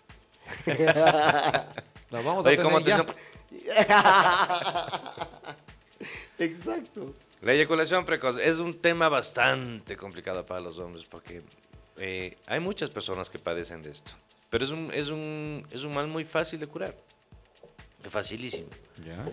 Las 0.65 2.23
vamos 2.23 2.45
a 2.45 2.49
Oye, 2.49 2.57
tener 2.57 2.71
¿cómo 2.71 2.83
te 2.83 2.89
ya. 2.91 3.05
Exacto. 6.39 7.13
La 7.41 7.53
eyaculación 7.53 8.05
precoz 8.05 8.37
es 8.37 8.59
un 8.59 8.73
tema 8.73 9.09
bastante 9.09 9.95
complicado 9.97 10.45
para 10.45 10.61
los 10.61 10.77
hombres 10.79 11.07
porque 11.07 11.41
eh, 11.99 12.37
hay 12.47 12.59
muchas 12.59 12.89
personas 12.89 13.29
que 13.29 13.39
padecen 13.39 13.81
de 13.81 13.91
esto. 13.91 14.11
Pero 14.49 14.65
es 14.65 14.71
un, 14.71 14.93
es 14.93 15.09
un, 15.09 15.65
es 15.71 15.83
un 15.83 15.93
mal 15.93 16.07
muy 16.07 16.25
fácil 16.25 16.59
de 16.59 16.67
curar. 16.67 16.95
Es 18.03 18.11
facilísimo. 18.11 18.67
Ya. 19.05 19.25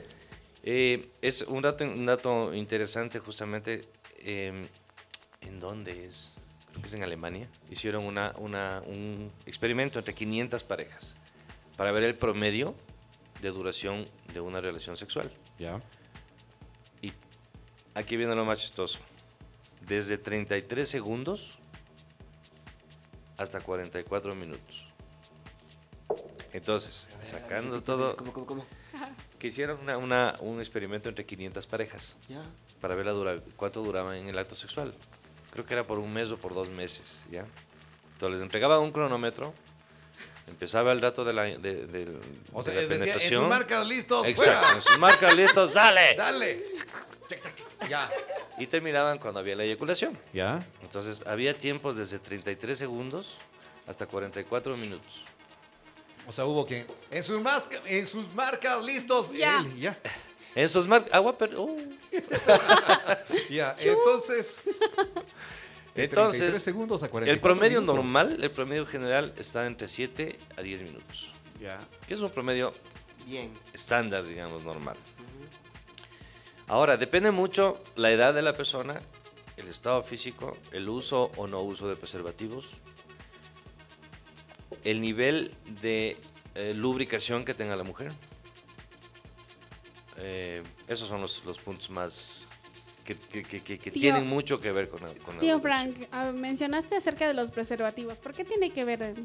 Eh, 0.62 1.04
es 1.20 1.42
un 1.42 1.62
dato, 1.62 1.84
un 1.84 2.06
dato 2.06 2.54
interesante 2.54 3.18
justamente. 3.18 3.80
eh, 4.18 4.66
¿En 5.40 5.58
dónde 5.58 6.06
es? 6.06 6.28
Creo 6.72 6.82
que 6.82 6.88
es 6.88 6.94
en 6.94 7.02
Alemania. 7.04 7.48
Hicieron 7.70 8.04
una, 8.04 8.32
una- 8.38 8.82
un 8.86 9.30
experimento 9.46 9.98
entre 9.98 10.14
500 10.14 10.64
parejas 10.64 11.14
para 11.76 11.92
ver 11.92 12.02
el 12.02 12.16
promedio 12.16 12.74
de 13.40 13.50
duración 13.50 14.04
de 14.32 14.40
una 14.40 14.60
relación 14.60 14.96
sexual. 14.96 15.30
Ya. 15.58 15.80
Y 17.02 17.12
aquí 17.94 18.16
viene 18.16 18.34
lo 18.34 18.44
más 18.44 18.58
chistoso. 18.60 18.98
Desde 19.86 20.16
33 20.18 20.88
segundos 20.88 21.58
hasta 23.38 23.60
44 23.60 24.34
minutos. 24.34 24.86
Entonces, 26.52 27.06
sacando 27.24 27.82
todo, 27.82 28.14
¿Cómo, 28.16 28.32
cómo, 28.32 28.46
cómo? 28.46 28.66
que 29.38 29.48
hicieron 29.48 29.80
una- 29.80 29.96
una- 29.96 30.34
un 30.40 30.60
experimento 30.60 31.08
entre 31.08 31.24
500 31.26 31.66
parejas 31.66 32.16
Ya. 32.28 32.44
para 32.80 32.94
ver 32.94 33.06
la 33.06 33.12
dura, 33.12 33.40
cuánto 33.56 33.82
duraban 33.82 34.14
en 34.16 34.28
el 34.28 34.38
acto 34.38 34.54
sexual. 34.54 34.94
Creo 35.52 35.64
que 35.66 35.74
era 35.74 35.86
por 35.86 35.98
un 35.98 36.12
mes 36.12 36.30
o 36.30 36.38
por 36.38 36.54
dos 36.54 36.68
meses, 36.68 37.20
¿ya? 37.30 37.44
Entonces 38.14 38.38
les 38.38 38.42
entregaba 38.42 38.78
un 38.78 38.90
cronómetro, 38.92 39.52
empezaba 40.46 40.92
el 40.92 41.00
dato 41.00 41.24
de 41.24 41.32
la, 41.32 41.42
de, 41.44 41.86
del- 41.86 42.20
O 42.52 42.62
sea, 42.62 42.72
la 42.74 42.80
decía, 42.82 42.94
en 42.96 43.00
penetración. 43.00 43.40
sus 43.42 43.48
marcas 43.50 43.86
listos, 43.86 44.26
Exacto, 44.26 44.52
fuera. 44.60 44.74
en 44.74 44.80
sus 44.80 44.98
marcas 44.98 45.36
listos, 45.36 45.72
dale. 45.74 46.14
Dale. 46.16 46.64
Ya. 47.88 48.08
Y 48.58 48.66
terminaban 48.66 49.18
cuando 49.18 49.40
había 49.40 49.56
la 49.56 49.64
eyaculación. 49.64 50.18
Ya. 50.32 50.64
Entonces 50.82 51.20
había 51.26 51.52
tiempos 51.56 51.96
desde 51.96 52.18
33 52.18 52.78
segundos 52.78 53.38
hasta 53.86 54.06
44 54.06 54.76
minutos. 54.76 55.22
O 56.28 56.32
sea, 56.32 56.44
hubo 56.44 56.64
que 56.64 56.86
en 57.10 57.22
sus, 57.22 57.40
masca- 57.42 57.80
en 57.86 58.06
sus 58.06 58.32
marcas 58.34 58.82
listos. 58.84 59.32
Ya. 59.32 59.58
él, 59.58 59.76
ya. 59.80 59.98
En 60.54 60.68
sus 60.68 60.86
marcas, 60.86 61.12
agua, 61.14 61.36
pero... 61.38 61.62
uh. 61.62 61.76
Ya. 63.50 63.74
Entonces, 63.80 64.60
de 65.94 66.08
33 66.08 66.10
Entonces, 66.10 66.62
segundos 66.62 67.02
a 67.02 67.08
44 67.08 67.32
el 67.32 67.40
promedio 67.40 67.80
minutos. 67.80 67.96
normal, 67.96 68.38
el 68.42 68.50
promedio 68.50 68.86
general 68.86 69.34
está 69.36 69.66
entre 69.66 69.88
7 69.88 70.38
a 70.56 70.62
10 70.62 70.82
minutos. 70.82 71.30
Ya. 71.60 71.78
Que 72.06 72.14
es 72.14 72.20
un 72.20 72.30
promedio 72.30 72.72
Bien. 73.26 73.52
estándar, 73.72 74.24
digamos, 74.24 74.64
normal. 74.64 74.96
Ahora, 76.68 76.96
depende 76.96 77.30
mucho 77.30 77.82
la 77.96 78.10
edad 78.10 78.32
de 78.34 78.42
la 78.42 78.54
persona, 78.54 79.00
el 79.56 79.68
estado 79.68 80.02
físico, 80.02 80.56
el 80.72 80.88
uso 80.88 81.30
o 81.36 81.46
no 81.46 81.60
uso 81.60 81.88
de 81.88 81.96
preservativos, 81.96 82.74
el 84.84 85.00
nivel 85.00 85.54
de 85.82 86.16
eh, 86.54 86.72
lubricación 86.74 87.44
que 87.44 87.54
tenga 87.54 87.76
la 87.76 87.84
mujer. 87.84 88.10
Eh, 90.18 90.62
esos 90.88 91.08
son 91.08 91.20
los, 91.20 91.44
los 91.44 91.58
puntos 91.58 91.88
más 91.90 92.46
que, 93.04 93.16
que- 93.16 93.42
que- 93.42 93.60
que- 93.62 93.78
que 93.78 93.90
Tío- 93.90 94.00
tienen 94.00 94.26
mucho 94.26 94.60
que 94.60 94.70
ver 94.72 94.88
con 94.88 95.00
la, 95.02 95.12
con 95.14 95.38
Tío. 95.38 95.60
Frank, 95.60 95.96
ah, 96.12 96.30
mencionaste 96.32 96.96
acerca 96.96 97.26
de 97.26 97.34
los 97.34 97.50
preservativos. 97.50 98.18
¿Por 98.20 98.32
qué 98.32 98.44
tiene 98.44 98.70
que 98.70 98.84
ver? 98.84 99.02
en- 99.02 99.24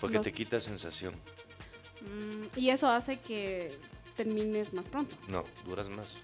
Porque 0.00 0.16
los- 0.16 0.24
te 0.24 0.32
quita 0.32 0.60
sensación. 0.60 1.14
Mm, 2.02 2.58
y 2.58 2.70
eso 2.70 2.88
hace 2.88 3.18
que 3.18 3.68
termines 4.16 4.72
más 4.72 4.88
pronto. 4.88 5.14
No, 5.28 5.44
duras 5.66 5.88
más. 5.88 6.16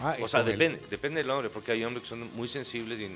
Ah, 0.00 0.16
O 0.20 0.28
sea, 0.28 0.40
el- 0.40 0.46
depende, 0.46 0.80
depende 0.90 1.22
del 1.22 1.30
hombre, 1.30 1.50
porque 1.50 1.72
hay 1.72 1.84
hombres 1.84 2.04
que 2.04 2.08
son 2.10 2.36
muy 2.36 2.46
sensibles 2.46 3.00
y 3.00 3.10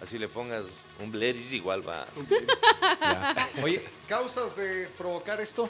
así 0.00 0.18
le 0.18 0.28
pongas 0.28 0.64
un 1.00 1.10
Bleris 1.10 1.52
igual 1.52 1.86
va. 1.86 2.06
Oye, 3.62 3.82
¿causas 4.08 4.56
de 4.56 4.86
provocar 4.96 5.40
esto? 5.42 5.68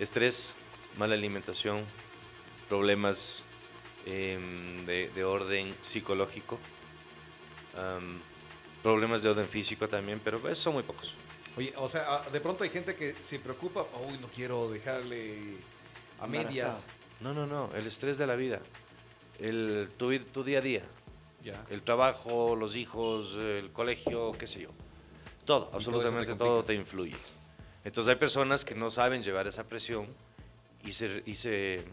Estrés, 0.00 0.54
mala 0.96 1.14
alimentación, 1.14 1.82
problemas 2.68 3.42
em, 4.06 4.84
de, 4.86 5.08
de 5.10 5.24
orden 5.24 5.74
psicológico, 5.82 6.58
problemas 8.82 9.22
de 9.22 9.30
orden 9.30 9.46
físico 9.48 9.88
también, 9.88 10.20
pero 10.22 10.38
pues, 10.38 10.58
son 10.58 10.74
muy 10.74 10.82
pocos. 10.82 11.14
Oye, 11.56 11.72
o 11.76 11.88
sea, 11.88 12.04
ah, 12.08 12.30
de 12.30 12.40
pronto 12.40 12.64
hay 12.64 12.70
gente 12.70 12.94
que 12.94 13.14
se 13.20 13.38
preocupa, 13.38 13.84
uy, 14.08 14.18
no 14.18 14.28
quiero 14.28 14.68
dejarle 14.68 15.56
a 16.20 16.26
medias. 16.26 16.86
No, 17.20 17.32
no, 17.32 17.46
no, 17.46 17.70
el 17.74 17.86
estrés 17.86 18.18
de 18.18 18.26
la 18.26 18.36
vida, 18.36 18.60
el, 19.40 19.88
tu, 19.96 20.18
tu 20.20 20.44
día 20.44 20.58
a 20.58 20.62
día, 20.62 20.82
Ya. 21.42 21.64
el 21.70 21.82
trabajo, 21.82 22.54
los 22.56 22.76
hijos, 22.76 23.34
el 23.36 23.72
colegio, 23.72 24.32
qué 24.32 24.46
sé 24.46 24.60
yo. 24.60 24.70
Todo, 25.46 25.60
Y 25.60 25.62
todo 25.62 25.70
te 25.70 25.76
absolutamente 25.76 26.34
todo 26.34 26.64
te 26.64 26.74
influye. 26.74 27.16
Entonces 27.84 28.10
hay 28.12 28.16
personas 28.18 28.64
que 28.64 28.74
no 28.74 28.90
saben 28.90 29.22
llevar 29.22 29.46
esa 29.46 29.64
presión 29.64 30.08
y 30.86 30.92
se, 30.92 31.22
y 31.26 31.34
se, 31.34 31.84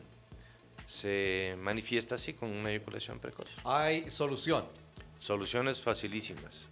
se 0.87 1.55
manifiesta 1.59 2.15
así 2.15 2.33
con 2.33 2.49
una 2.49 2.69
eyaculación 2.71 3.19
precoz. 3.19 3.45
Hay 3.63 4.09
solución. 4.09 4.65
Soluciones 5.19 5.81
facilísimas. 5.81 6.67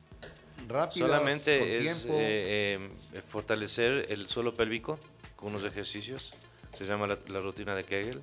Rápidas, 0.68 1.10
Solamente 1.10 1.60
con 1.60 1.68
es 1.70 1.80
tiempo. 1.80 2.14
eh, 2.20 2.90
eh, 3.16 3.22
fortalecer 3.30 4.06
el 4.10 4.28
suelo 4.28 4.54
pélvico 4.54 5.00
con 5.36 5.50
unos 5.50 5.64
ejercicios. 5.64 6.32
Se 6.74 6.86
llama 6.86 7.08
la, 7.08 7.18
la 7.28 7.40
rutina 7.40 7.76
de 7.76 7.84
Kegel, 7.84 8.22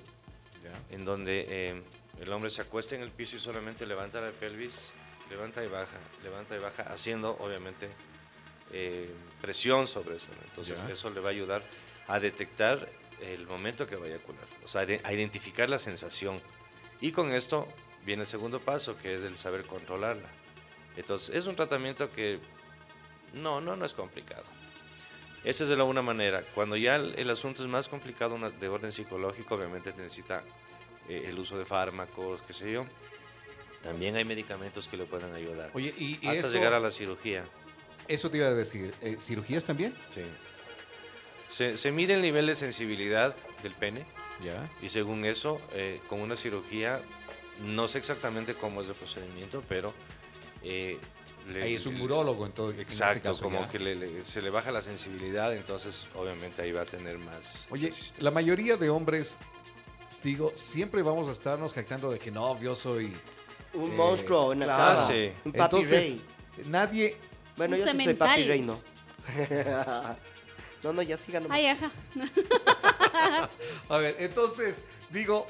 en 0.91 1.05
donde 1.05 1.43
eh, 1.47 1.81
el 2.21 2.31
hombre 2.31 2.49
se 2.49 2.61
acuesta 2.61 2.95
en 2.95 3.01
el 3.01 3.11
piso 3.11 3.35
y 3.35 3.39
solamente 3.39 3.85
levanta 3.85 4.21
la 4.21 4.31
pelvis, 4.31 4.73
levanta 5.29 5.63
y 5.63 5.67
baja, 5.67 5.97
levanta 6.23 6.55
y 6.55 6.59
baja, 6.59 6.83
haciendo 6.83 7.31
obviamente 7.39 7.89
eh, 8.71 9.09
presión 9.41 9.87
sobre 9.87 10.15
eso. 10.15 10.29
Entonces 10.49 10.77
eso 10.91 11.09
le 11.09 11.19
va 11.19 11.29
a 11.29 11.31
ayudar 11.31 11.63
a 12.07 12.19
detectar 12.19 12.87
el 13.21 13.45
momento 13.47 13.85
que 13.87 13.95
va 13.95 14.05
a 14.05 14.09
eyacular, 14.09 14.45
o 14.63 14.67
sea, 14.67 14.85
de- 14.85 15.01
a 15.03 15.13
identificar 15.13 15.69
la 15.69 15.79
sensación. 15.79 16.39
Y 17.01 17.11
con 17.11 17.31
esto 17.33 17.67
viene 18.05 18.23
el 18.23 18.27
segundo 18.27 18.59
paso, 18.59 18.97
que 18.97 19.15
es 19.15 19.21
el 19.21 19.37
saber 19.37 19.63
controlarla. 19.63 20.27
Entonces 20.97 21.33
es 21.35 21.45
un 21.47 21.55
tratamiento 21.55 22.09
que 22.09 22.39
no, 23.33 23.61
no, 23.61 23.75
no 23.75 23.85
es 23.85 23.93
complicado. 23.93 24.43
Esa 25.43 25.63
es 25.63 25.69
de 25.69 25.77
la 25.77 25.85
una 25.85 26.01
manera. 26.01 26.43
Cuando 26.53 26.75
ya 26.75 26.95
el, 26.97 27.13
el 27.17 27.29
asunto 27.29 27.63
es 27.63 27.69
más 27.69 27.87
complicado, 27.87 28.35
una- 28.35 28.49
de 28.49 28.67
orden 28.67 28.91
psicológico, 28.91 29.55
obviamente 29.55 29.93
necesita 29.95 30.43
eh, 31.07 31.25
el 31.27 31.39
uso 31.39 31.57
de 31.57 31.65
fármacos, 31.65 32.41
qué 32.43 32.53
sé 32.53 32.71
yo. 32.71 32.85
También 33.81 34.15
hay 34.17 34.25
medicamentos 34.25 34.87
que 34.89 34.97
le 34.97 35.05
pueden 35.05 35.33
ayudar. 35.33 35.69
Oye, 35.73 35.93
y, 35.97 36.15
y 36.21 36.27
hasta 36.27 36.33
esto- 36.33 36.51
llegar 36.51 36.73
a 36.73 36.79
la 36.81 36.91
cirugía. 36.91 37.45
eso 38.09 38.29
te 38.29 38.37
iba 38.37 38.47
a 38.47 38.53
decir. 38.53 38.93
eh, 39.01 39.17
¿Cirugías 39.21 39.63
también? 39.63 39.95
Sí. 40.13 40.21
Se, 41.49 41.77
se 41.77 41.91
mide 41.91 42.13
el 42.13 42.21
nivel 42.21 42.45
de 42.47 42.55
sensibilidad 42.55 43.35
del 43.63 43.73
pene 43.73 44.05
Ya. 44.43 44.63
y 44.81 44.89
según 44.89 45.25
eso, 45.25 45.59
eh, 45.73 45.99
con 46.07 46.21
una 46.21 46.35
cirugía, 46.35 47.01
no 47.65 47.87
sé 47.87 47.97
exactamente 47.97 48.53
cómo 48.53 48.81
es 48.81 48.87
el 48.87 48.95
procedimiento, 48.95 49.63
pero... 49.67 49.93
eh, 50.63 50.97
le- 51.51 51.63
Ahí 51.63 51.75
es 51.75 51.85
un 51.87 51.99
urólogo, 51.99 52.45
entonces. 52.45 52.75
en 52.75 52.81
ese 52.87 52.91
Exacto, 52.93 53.29
caso, 53.29 53.43
como 53.43 53.59
ya. 53.61 53.69
que 53.69 53.79
le- 53.79 53.95
le- 53.95 54.25
se 54.25 54.41
le 54.41 54.51
baja 54.51 54.71
la 54.71 54.81
sensibilidad, 54.83 55.51
entonces 55.55 56.05
obviamente 56.15 56.61
ahí 56.61 56.71
va 56.71 56.81
a 56.81 56.85
tener 56.85 57.17
más. 57.17 57.65
Oye, 57.71 57.87
resistencia. 57.89 58.23
la 58.23 58.31
mayoría 58.31 58.77
de 58.77 58.89
hombres, 58.91 59.37
digo, 60.23 60.53
siempre 60.55 61.01
vamos 61.01 61.27
a 61.27 61.31
estarnos 61.31 61.73
jactando 61.73 62.11
de 62.11 62.19
que 62.19 62.29
no, 62.29 62.59
yo 62.61 62.75
soy. 62.75 63.15
Un 63.73 63.91
eh, 63.91 63.95
monstruo, 63.95 64.49
una 64.51 64.65
claro. 64.65 65.01
cara, 65.01 65.07
Sí. 65.07 65.31
un 65.45 65.51
papi 65.53 65.75
Entonces, 65.77 65.99
rey. 66.05 66.21
nadie. 66.67 67.17
Bueno, 67.57 67.75
Un 67.75 67.83
yo 67.85 67.91
sí 67.91 68.03
soy 68.03 68.13
papi 68.13 68.43
rey, 68.45 68.61
no. 68.61 68.79
no, 70.83 70.93
no, 70.93 71.01
ya 71.01 71.17
sigan. 71.17 71.45
Ay, 71.49 71.67
ajá. 71.67 71.91
A 73.89 73.97
ver, 73.97 74.15
entonces, 74.19 74.81
digo, 75.09 75.45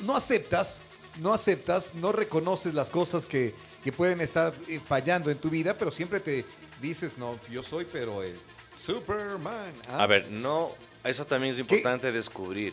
no 0.00 0.16
aceptas, 0.16 0.80
no 1.20 1.32
aceptas, 1.32 1.94
no 1.94 2.12
reconoces 2.12 2.74
las 2.74 2.90
cosas 2.90 3.26
que, 3.26 3.54
que 3.82 3.92
pueden 3.92 4.20
estar 4.20 4.54
eh, 4.68 4.80
fallando 4.84 5.30
en 5.30 5.38
tu 5.38 5.50
vida, 5.50 5.76
pero 5.76 5.90
siempre 5.90 6.20
te 6.20 6.44
dices, 6.80 7.18
no, 7.18 7.38
yo 7.50 7.62
soy, 7.62 7.86
pero 7.90 8.22
el 8.22 8.34
Superman. 8.76 9.72
¿ah? 9.88 10.02
A 10.02 10.06
ver, 10.06 10.30
no, 10.30 10.68
eso 11.04 11.26
también 11.26 11.54
es 11.54 11.58
importante 11.58 12.12
descubrir, 12.12 12.72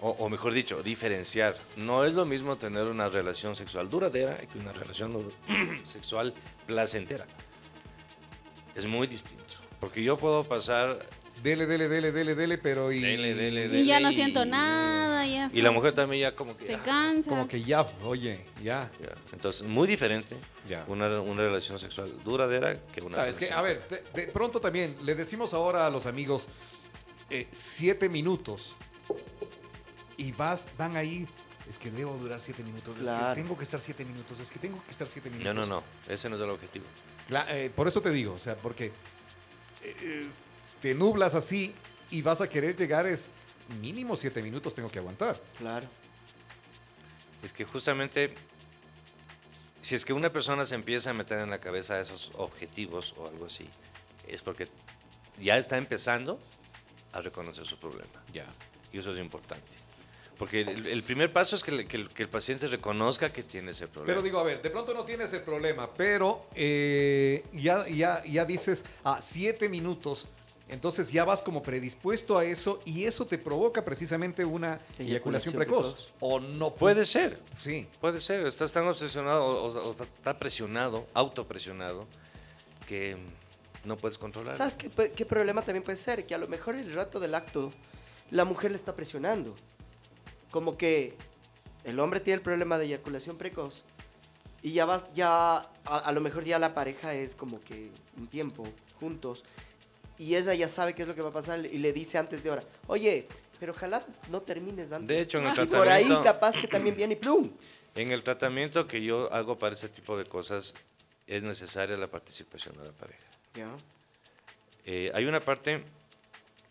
o, 0.00 0.10
o 0.10 0.28
mejor 0.28 0.52
dicho, 0.52 0.82
diferenciar. 0.82 1.56
No 1.76 2.04
es 2.04 2.14
lo 2.14 2.24
mismo 2.24 2.56
tener 2.56 2.84
una 2.84 3.08
relación 3.08 3.56
sexual 3.56 3.88
duradera 3.88 4.36
que 4.36 4.58
una 4.58 4.72
relación 4.72 5.28
sexual 5.84 6.34
placentera. 6.66 7.26
Es 8.76 8.84
muy 8.86 9.06
distinto. 9.06 9.42
Porque 9.80 10.02
yo 10.02 10.16
puedo 10.16 10.44
pasar 10.44 10.98
Dele, 11.42 11.66
dele, 11.66 11.86
dele, 11.88 12.12
dele, 12.12 12.34
dele, 12.34 12.56
pero 12.58 12.90
y. 12.90 13.00
Dele, 13.00 13.34
dele, 13.34 13.78
Y 13.78 13.84
ya 13.84 14.00
no 14.00 14.10
y- 14.10 14.14
siento 14.14 14.46
nada, 14.46 15.26
ya 15.26 15.50
y 15.52 15.60
la 15.60 15.70
mujer 15.70 15.92
también 15.92 16.22
ya 16.22 16.34
como 16.34 16.56
que... 16.56 16.64
se 16.64 16.74
ah, 16.76 16.82
cansa. 16.82 17.28
Como 17.28 17.46
que 17.46 17.62
ya, 17.62 17.86
oye, 18.04 18.42
ya. 18.62 18.90
ya. 19.00 19.14
Entonces, 19.34 19.62
muy 19.66 19.86
diferente 19.86 20.34
Ya. 20.66 20.84
una, 20.88 21.08
una 21.20 21.42
relación 21.42 21.78
sexual 21.78 22.10
duradera 22.24 22.78
que 22.92 23.02
una 23.02 23.20
Ah, 23.20 23.28
es 23.28 23.36
que, 23.38 23.52
a 23.52 23.60
ver, 23.60 23.86
de, 23.88 24.02
de 24.22 24.28
pronto 24.32 24.60
también 24.60 24.94
le 25.04 25.14
decimos 25.14 25.52
ahora 25.52 25.86
a 25.86 25.90
los 25.90 26.06
amigos 26.06 26.46
eh, 27.28 27.46
siete 27.52 28.08
minutos 28.08 28.72
y 30.16 30.32
vas, 30.32 30.68
van 30.78 30.96
ahí. 30.96 31.26
Es 31.68 31.78
que 31.78 31.90
debo 31.90 32.16
durar 32.16 32.40
siete 32.40 32.62
minutos. 32.62 32.96
Es 32.96 33.02
Claro. 33.02 33.34
que 33.34 33.40
tengo 33.42 33.56
que 33.58 33.64
estar 33.64 33.80
siete 33.80 34.04
minutos. 34.04 34.38
Es 34.38 34.50
que 34.50 34.58
tengo 34.58 34.82
que 34.84 34.90
estar 34.90 35.08
siete 35.08 35.30
No, 35.30 35.36
minutos. 35.36 35.68
no, 35.68 35.76
no, 35.76 36.12
ese 36.12 36.28
no 36.30 36.36
es 36.36 36.42
el 36.42 36.50
objetivo. 36.50 36.84
Eh, 37.48 37.70
por 37.74 37.88
eso 37.88 38.00
te 38.00 38.10
digo, 38.10 38.32
o 38.34 38.38
sea, 38.38 38.56
porque 38.56 38.92
eh, 39.82 40.28
te 40.80 40.94
nublas 40.94 41.34
así 41.34 41.74
y 42.10 42.22
vas 42.22 42.40
a 42.40 42.48
querer 42.48 42.76
llegar 42.76 43.06
es 43.06 43.28
mínimo 43.80 44.14
siete 44.14 44.42
minutos 44.42 44.74
tengo 44.74 44.88
que 44.88 45.00
aguantar. 45.00 45.40
Claro. 45.58 45.88
Es 47.42 47.52
que 47.52 47.64
justamente, 47.64 48.32
si 49.82 49.94
es 49.96 50.04
que 50.04 50.12
una 50.12 50.32
persona 50.32 50.64
se 50.64 50.74
empieza 50.76 51.10
a 51.10 51.12
meter 51.14 51.40
en 51.40 51.50
la 51.50 51.58
cabeza 51.60 52.00
esos 52.00 52.30
objetivos 52.36 53.12
o 53.16 53.26
algo 53.26 53.46
así, 53.46 53.68
es 54.28 54.40
porque 54.42 54.68
ya 55.40 55.56
está 55.56 55.76
empezando 55.78 56.38
a 57.12 57.20
reconocer 57.20 57.66
su 57.66 57.76
problema. 57.78 58.22
Ya. 58.32 58.46
Y 58.92 58.98
eso 59.00 59.12
es 59.12 59.18
importante. 59.18 59.66
Porque 60.38 60.60
el, 60.60 60.86
el 60.86 61.02
primer 61.02 61.32
paso 61.32 61.56
es 61.56 61.62
que, 61.62 61.70
el- 61.70 61.88
que 61.88 61.96
el, 61.96 62.08
que 62.08 62.22
el 62.22 62.28
paciente 62.28 62.68
reconozca 62.68 63.32
que 63.32 63.42
tiene 63.42 63.70
ese 63.70 63.86
problema. 63.88 64.06
Pero 64.06 64.22
digo, 64.22 64.38
a 64.38 64.42
ver, 64.44 64.60
de 64.60 64.68
pronto 64.70 64.92
no 64.92 65.04
tienes 65.04 65.32
el 65.32 65.40
problema, 65.42 65.88
pero 65.94 66.46
eh, 66.54 67.42
ya, 67.54 67.88
ya, 67.88 68.22
ya 68.24 68.44
dices 68.44 68.84
a 69.04 69.22
siete 69.22 69.68
minutos, 69.70 70.26
entonces 70.68 71.10
ya 71.10 71.24
vas 71.24 71.40
como 71.42 71.62
predispuesto 71.62 72.36
a 72.36 72.44
eso 72.44 72.80
y 72.84 73.04
eso 73.04 73.24
te 73.24 73.38
provoca 73.38 73.82
precisamente 73.84 74.44
una 74.44 74.78
eyaculación, 74.98 75.08
Eyaculación 75.08 75.54
precoz. 75.54 75.94
precoz. 75.94 76.14
O 76.20 76.40
no 76.40 76.74
Puede 76.74 77.06
ser, 77.06 77.38
Sí. 77.56 77.86
puede 78.00 78.20
ser. 78.20 78.46
Estás 78.46 78.72
tan 78.74 78.86
obsesionado 78.88 79.42
o, 79.42 79.66
o- 79.68 79.90
o 79.90 80.02
está 80.02 80.36
presionado, 80.38 81.06
autopresionado, 81.14 82.06
que 82.86 83.16
no 83.84 83.96
puedes 83.96 84.18
controlar. 84.18 84.54
¿Sabes 84.54 84.76
qué 84.76 85.24
problema 85.24 85.62
también 85.62 85.82
puede 85.82 85.96
ser? 85.96 86.26
Que 86.26 86.34
a 86.34 86.38
lo 86.38 86.46
mejor 86.48 86.74
el 86.76 86.92
rato 86.92 87.20
del 87.20 87.34
acto 87.34 87.70
la 88.32 88.44
mujer 88.44 88.72
le 88.72 88.76
está 88.76 88.94
presionando. 88.94 89.54
Como 90.50 90.76
que 90.76 91.14
el 91.84 91.98
hombre 92.00 92.20
tiene 92.20 92.36
el 92.36 92.42
problema 92.42 92.78
de 92.78 92.86
eyaculación 92.86 93.36
precoz 93.36 93.84
y 94.62 94.72
ya 94.72 94.86
va, 94.86 95.06
ya, 95.14 95.56
a, 95.56 95.62
a 95.84 96.12
lo 96.12 96.20
mejor 96.20 96.44
ya 96.44 96.58
la 96.58 96.74
pareja 96.74 97.14
es 97.14 97.34
como 97.34 97.60
que 97.60 97.90
un 98.16 98.26
tiempo 98.26 98.66
juntos 98.98 99.44
y 100.18 100.34
ella 100.34 100.54
ya 100.54 100.68
sabe 100.68 100.94
qué 100.94 101.02
es 101.02 101.08
lo 101.08 101.14
que 101.14 101.22
va 101.22 101.28
a 101.28 101.32
pasar 101.32 101.64
y 101.64 101.78
le 101.78 101.92
dice 101.92 102.18
antes 102.18 102.42
de 102.42 102.50
hora, 102.50 102.62
oye, 102.86 103.28
pero 103.58 103.72
ojalá 103.72 104.00
no 104.30 104.42
termines 104.42 104.92
antes. 104.92 105.08
De 105.08 105.20
hecho, 105.20 105.38
en 105.38 105.46
el 105.46 105.52
y 105.52 105.66
por 105.66 105.88
ahí 105.88 106.04
tratamiento... 106.04 106.22
capaz 106.22 106.58
que 106.58 106.68
también 106.68 106.96
viene 106.96 107.14
y 107.14 107.16
plum. 107.16 107.50
En 107.94 108.12
el 108.12 108.22
tratamiento 108.24 108.86
que 108.86 109.02
yo 109.02 109.32
hago 109.32 109.56
para 109.56 109.74
ese 109.74 109.88
tipo 109.88 110.16
de 110.18 110.24
cosas 110.24 110.74
es 111.26 111.42
necesaria 111.42 111.96
la 111.96 112.08
participación 112.08 112.76
de 112.76 112.84
la 112.86 112.92
pareja. 112.92 113.24
Ya. 113.54 113.68
Eh, 114.84 115.10
hay 115.14 115.24
una 115.24 115.40
parte 115.40 115.82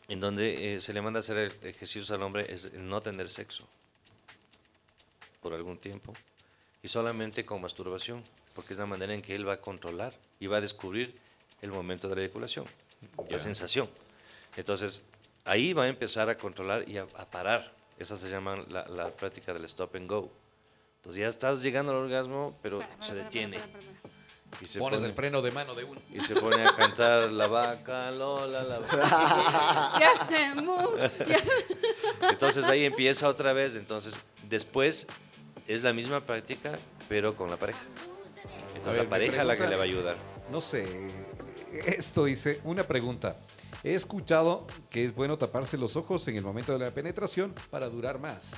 en 0.07 0.19
donde 0.19 0.75
eh, 0.75 0.81
se 0.81 0.93
le 0.93 1.01
manda 1.01 1.19
a 1.19 1.21
hacer 1.21 1.37
el- 1.37 1.51
ejercicios 1.63 2.11
al 2.11 2.21
hombre, 2.23 2.45
es 2.53 2.65
el 2.65 2.87
no 2.87 3.01
tener 3.01 3.29
sexo 3.29 3.67
por 5.41 5.53
algún 5.53 5.77
tiempo 5.77 6.13
y 6.81 6.87
solamente 6.87 7.45
con 7.45 7.61
masturbación, 7.61 8.23
porque 8.53 8.73
es 8.73 8.79
la 8.79 8.85
manera 8.85 9.13
en 9.13 9.21
que 9.21 9.35
él 9.35 9.47
va 9.47 9.53
a 9.53 9.61
controlar 9.61 10.13
y 10.39 10.47
va 10.47 10.57
a 10.57 10.61
descubrir 10.61 11.15
el 11.61 11.71
momento 11.71 12.07
de 12.09 12.15
la 12.15 12.21
eyaculación, 12.21 12.65
la 13.29 13.37
sensación. 13.37 13.89
Entonces, 14.55 15.01
ahí 15.45 15.73
va 15.73 15.83
a 15.83 15.87
empezar 15.87 16.29
a 16.29 16.37
controlar 16.37 16.87
y 16.87 16.97
a, 16.97 17.03
a 17.03 17.25
parar. 17.25 17.73
Esa 17.97 18.17
se 18.17 18.29
llama 18.29 18.63
la, 18.69 18.87
la 18.87 19.09
práctica 19.09 19.53
del 19.53 19.65
stop 19.65 19.95
and 19.95 20.09
go. 20.09 20.29
Entonces 20.97 21.21
ya 21.21 21.27
estás 21.29 21.61
llegando 21.61 21.91
al 21.91 21.97
orgasmo, 21.99 22.57
pero 22.61 22.81
Espera, 22.81 22.93
espera, 23.01 23.07
se 23.19 23.23
detiene. 23.23 23.57
espera. 23.57 23.79
Y 24.61 24.65
se 24.65 24.79
Pones 24.79 24.99
pone- 25.01 25.09
el 25.09 25.15
freno 25.15 25.41
de 25.41 25.51
mano 25.51 25.73
de 25.73 25.83
uno. 25.83 26.01
y 26.13 26.21
se 26.21 26.35
pone 26.35 26.65
a 26.65 26.75
cantar 26.75 27.29
la 27.31 27.47
vaca, 27.47 28.11
Lola, 28.11 28.61
la 28.63 28.79
vaca. 28.79 29.93
Ya 29.99 30.25
se 30.25 30.53
Entonces 32.29 32.63
ahí 32.65 32.85
empieza 32.85 33.27
otra 33.27 33.53
vez. 33.53 33.75
Entonces 33.75 34.15
después 34.49 35.07
es 35.67 35.83
la 35.83 35.93
misma 35.93 36.21
práctica, 36.25 36.77
pero 37.09 37.35
con 37.35 37.49
la 37.49 37.57
pareja. 37.57 37.79
Entonces 38.75 38.93
ver, 38.93 39.03
la 39.03 39.09
pareja 39.09 39.41
es 39.41 39.47
la 39.47 39.57
que 39.57 39.67
le 39.67 39.75
va 39.75 39.81
a 39.81 39.85
ayudar. 39.85 40.15
No 40.51 40.61
sé, 40.61 40.85
esto 41.85 42.25
dice, 42.25 42.61
una 42.63 42.83
pregunta. 42.83 43.37
He 43.83 43.93
escuchado 43.93 44.65
que 44.89 45.05
es 45.05 45.13
bueno 45.13 45.37
taparse 45.37 45.77
los 45.77 45.95
ojos 45.95 46.27
en 46.27 46.37
el 46.37 46.43
momento 46.43 46.73
de 46.73 46.79
la 46.85 46.91
penetración 46.91 47.53
para 47.69 47.87
durar 47.89 48.19
más. 48.19 48.51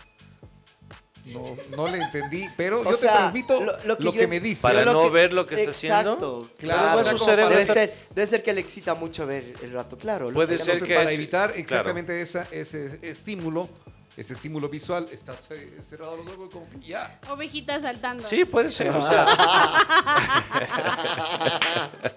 No, 1.34 1.56
no 1.76 1.88
le 1.88 2.02
entendí, 2.02 2.48
pero 2.56 2.82
O 2.82 2.84
yo 2.84 2.98
sea, 2.98 3.12
te 3.12 3.18
transmito 3.18 3.60
lo- 3.62 3.74
lo 3.84 3.96
lo 4.00 4.12
que, 4.14 4.22
yo- 4.22 4.28
me 4.28 4.40
dice. 4.40 4.62
Para 4.62 4.86
no 4.86 5.10
ver 5.10 5.34
lo 5.34 5.46
que 5.46 5.56
está 5.56 5.72
haciendo, 5.72 6.48
Claro, 6.58 7.02
claro. 7.02 7.16
o 7.16 7.20
sea, 7.20 7.36
Debe 7.36 7.62
está- 7.62 7.74
ser, 7.74 7.94
debe 8.16 8.28
ser 8.28 8.44
que 8.44 8.54
le 8.54 8.62
excita 8.62 8.96
mucho 8.96 9.26
ver 9.28 9.54
el 9.62 9.72
rato, 9.72 9.98
claro. 9.98 10.32
Puede 10.32 10.58
ser 10.58 10.76
Entonces, 10.76 10.88
que 10.88 10.96
para 10.96 11.12
es- 11.12 11.18
evitar 11.18 11.50
claro. 11.50 11.62
exactamente 11.62 12.22
esa, 12.22 12.48
ese 12.52 13.00
estímulo, 13.02 13.68
ese 14.16 14.34
estímulo 14.34 14.70
visual, 14.70 15.06
estás 15.12 15.50
eh, 15.52 15.78
cerrado 15.88 16.18
los 16.18 16.28
ojos 16.28 16.50
como 16.52 16.68
que 16.70 16.80
ya. 16.88 17.20
Ovejita 17.30 17.80
saltando. 17.82 18.24
Sí, 18.24 18.46
puede 18.46 18.72
ser. 18.72 18.90
O 18.90 19.06
sea, 19.06 19.28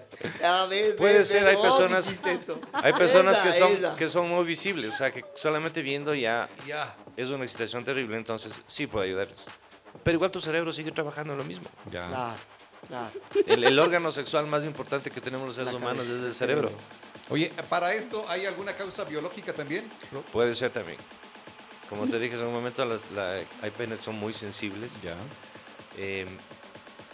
Ves, 0.69 0.95
Puede 0.95 1.19
ves, 1.19 1.27
ser, 1.27 1.43
ves, 1.45 1.49
hay 1.51 1.55
vos 1.55 1.65
personas- 1.79 2.15
hay 2.73 2.93
personas 2.93 3.35
Esa, 3.35 3.43
que 3.43 3.53
son, 3.53 3.71
esa. 3.73 3.95
que 3.95 4.09
son 4.09 4.29
muy 4.29 4.45
visibles, 4.45 4.93
o 4.93 4.97
sea, 4.97 5.11
que 5.11 5.23
solamente 5.35 5.81
viendo 5.81 6.13
ya 6.13 6.47
Ya. 6.67 6.95
es 7.17 7.29
una 7.29 7.43
excitación 7.43 7.83
terrible, 7.85 8.17
entonces 8.17 8.53
sí 8.67 8.87
puede 8.87 9.07
ayudarles. 9.07 9.39
Pero 10.03 10.15
igual 10.15 10.31
tu 10.31 10.41
cerebro 10.41 10.71
sigue 10.73 10.91
trabajando 10.91 11.33
en 11.33 11.39
lo 11.39 11.43
mismo. 11.45 11.65
Ya. 11.91 12.09
Claro. 12.87 13.11
El, 13.45 13.63
el 13.63 13.79
órgano 13.79 14.11
sexual 14.11 14.47
más 14.47 14.63
importante 14.65 15.11
que 15.11 15.21
tenemos 15.21 15.45
los 15.47 15.55
seres 15.55 15.71
La 15.73 15.77
humanos 15.79 16.05
cabeza, 16.05 16.19
es 16.19 16.25
el 16.27 16.33
cerebro. 16.35 16.69
cerebro. 16.69 16.85
Oye, 17.29 17.53
¿para 17.69 17.93
esto 17.93 18.25
hay 18.27 18.45
alguna 18.45 18.73
causa 18.73 19.03
biológica 19.05 19.53
también? 19.53 19.89
Puede 20.33 20.53
ser 20.55 20.71
también. 20.71 20.97
Como 21.89 22.07
te 22.07 22.17
dije 22.19 22.35
en 22.35 22.41
un 22.45 22.53
momento, 22.53 22.83
las, 22.85 23.09
la- 23.11 23.41
hay 23.61 23.71
penes 23.77 23.99
son 23.99 24.15
muy 24.17 24.33
sensibles. 24.33 24.91
Ya. 25.01 25.15
Eh, 25.97 26.25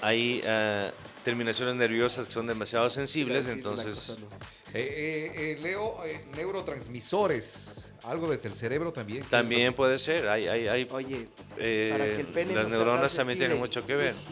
hay 0.02 0.42
ah, 0.48 0.90
terminaciones 1.24 1.76
nerviosas 1.76 2.28
que 2.28 2.34
son 2.34 2.48
demasiado 2.48 2.90
sensibles, 2.90 3.48
entonces 3.48 3.96
cosa, 3.96 4.16
¿no? 4.22 4.28
Eh, 4.74 4.74
eh, 4.74 5.32
eh, 5.36 5.58
Leo, 5.62 6.04
eh, 6.06 6.26
neurotransmisores, 6.36 7.92
algo 8.04 8.30
desde 8.30 8.50
el 8.50 8.56
cerebro 8.56 8.92
también. 8.94 9.20
¿qué 9.20 9.24
es 9.26 9.30
también 9.30 9.74
puede 9.74 9.98
ser. 10.00 10.28
Hay, 10.30 10.48
hay, 10.48 10.68
hay, 10.68 10.88
Oye, 10.92 11.28
eh, 11.58 11.90
para 11.92 12.06
que 12.06 12.20
el 12.22 12.28
pene 12.28 12.54
las 12.54 12.70
neuronas 12.70 13.14
también 13.16 13.40
tienen 13.40 13.58
mucho 13.58 13.86
que 13.86 13.96
ver. 13.96 14.16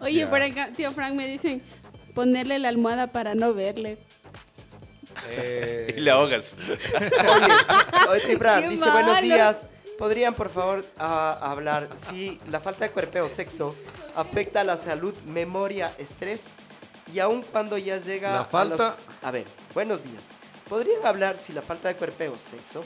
Oye, 0.00 0.20
Ya. 0.20 0.30
por 0.30 0.42
acá, 0.42 0.70
tío 0.74 0.92
Frank, 0.92 1.14
me 1.14 1.26
dicen 1.26 1.62
ponerle 2.14 2.58
la 2.58 2.68
almohada 2.68 3.12
para 3.12 3.34
no 3.34 3.54
verle. 3.54 3.98
Eh, 5.30 5.92
Y 5.96 6.00
le 6.00 6.10
ahogas. 6.10 6.54
Oye, 6.68 6.78
oye, 8.08 8.38
Qué 8.38 8.68
dice 8.68 8.90
buenos 8.90 9.20
días. 9.22 9.66
¿Podrían, 9.98 10.34
por 10.34 10.48
favor, 10.48 10.84
ah, 10.98 11.38
hablar 11.42 11.88
si 11.96 12.40
la 12.48 12.60
falta 12.60 12.84
de 12.84 12.92
cuerpeo 12.92 13.26
o 13.26 13.28
sexo 13.28 13.74
afecta 14.14 14.60
a 14.60 14.64
la 14.64 14.76
salud, 14.76 15.14
memoria, 15.26 15.92
estrés? 15.98 16.44
Y 17.12 17.18
aun 17.18 17.42
cuando 17.42 17.76
ya 17.78 17.96
llega 17.98 18.32
La 18.34 18.40
a 18.42 18.44
falta- 18.44 18.96
los- 18.96 19.24
A, 19.24 19.30
ver, 19.32 19.46
buenos 19.74 20.02
días. 20.04 20.26
¿Podrían 20.68 21.04
hablar 21.04 21.36
si 21.38 21.52
la 21.52 21.62
falta 21.62 21.88
de 21.88 21.96
cuerpeo 21.96 22.34
o 22.34 22.38
sexo 22.38 22.84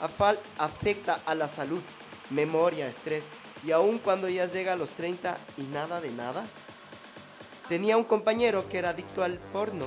afal- 0.00 0.38
afecta 0.56 1.20
a 1.26 1.34
la 1.34 1.48
salud, 1.48 1.82
memoria, 2.30 2.86
estrés? 2.88 3.24
Y 3.66 3.72
aun 3.72 3.98
cuando 3.98 4.28
ya 4.28 4.46
llega 4.46 4.72
a 4.72 4.76
los 4.76 4.90
30 4.90 5.36
y 5.58 5.62
nada 5.62 6.00
de 6.00 6.10
nada? 6.12 6.44
Tenía 7.68 7.96
un 7.96 8.04
compañero 8.04 8.66
que 8.68 8.78
era 8.78 8.90
adicto 8.90 9.22
al 9.22 9.38
porno, 9.38 9.86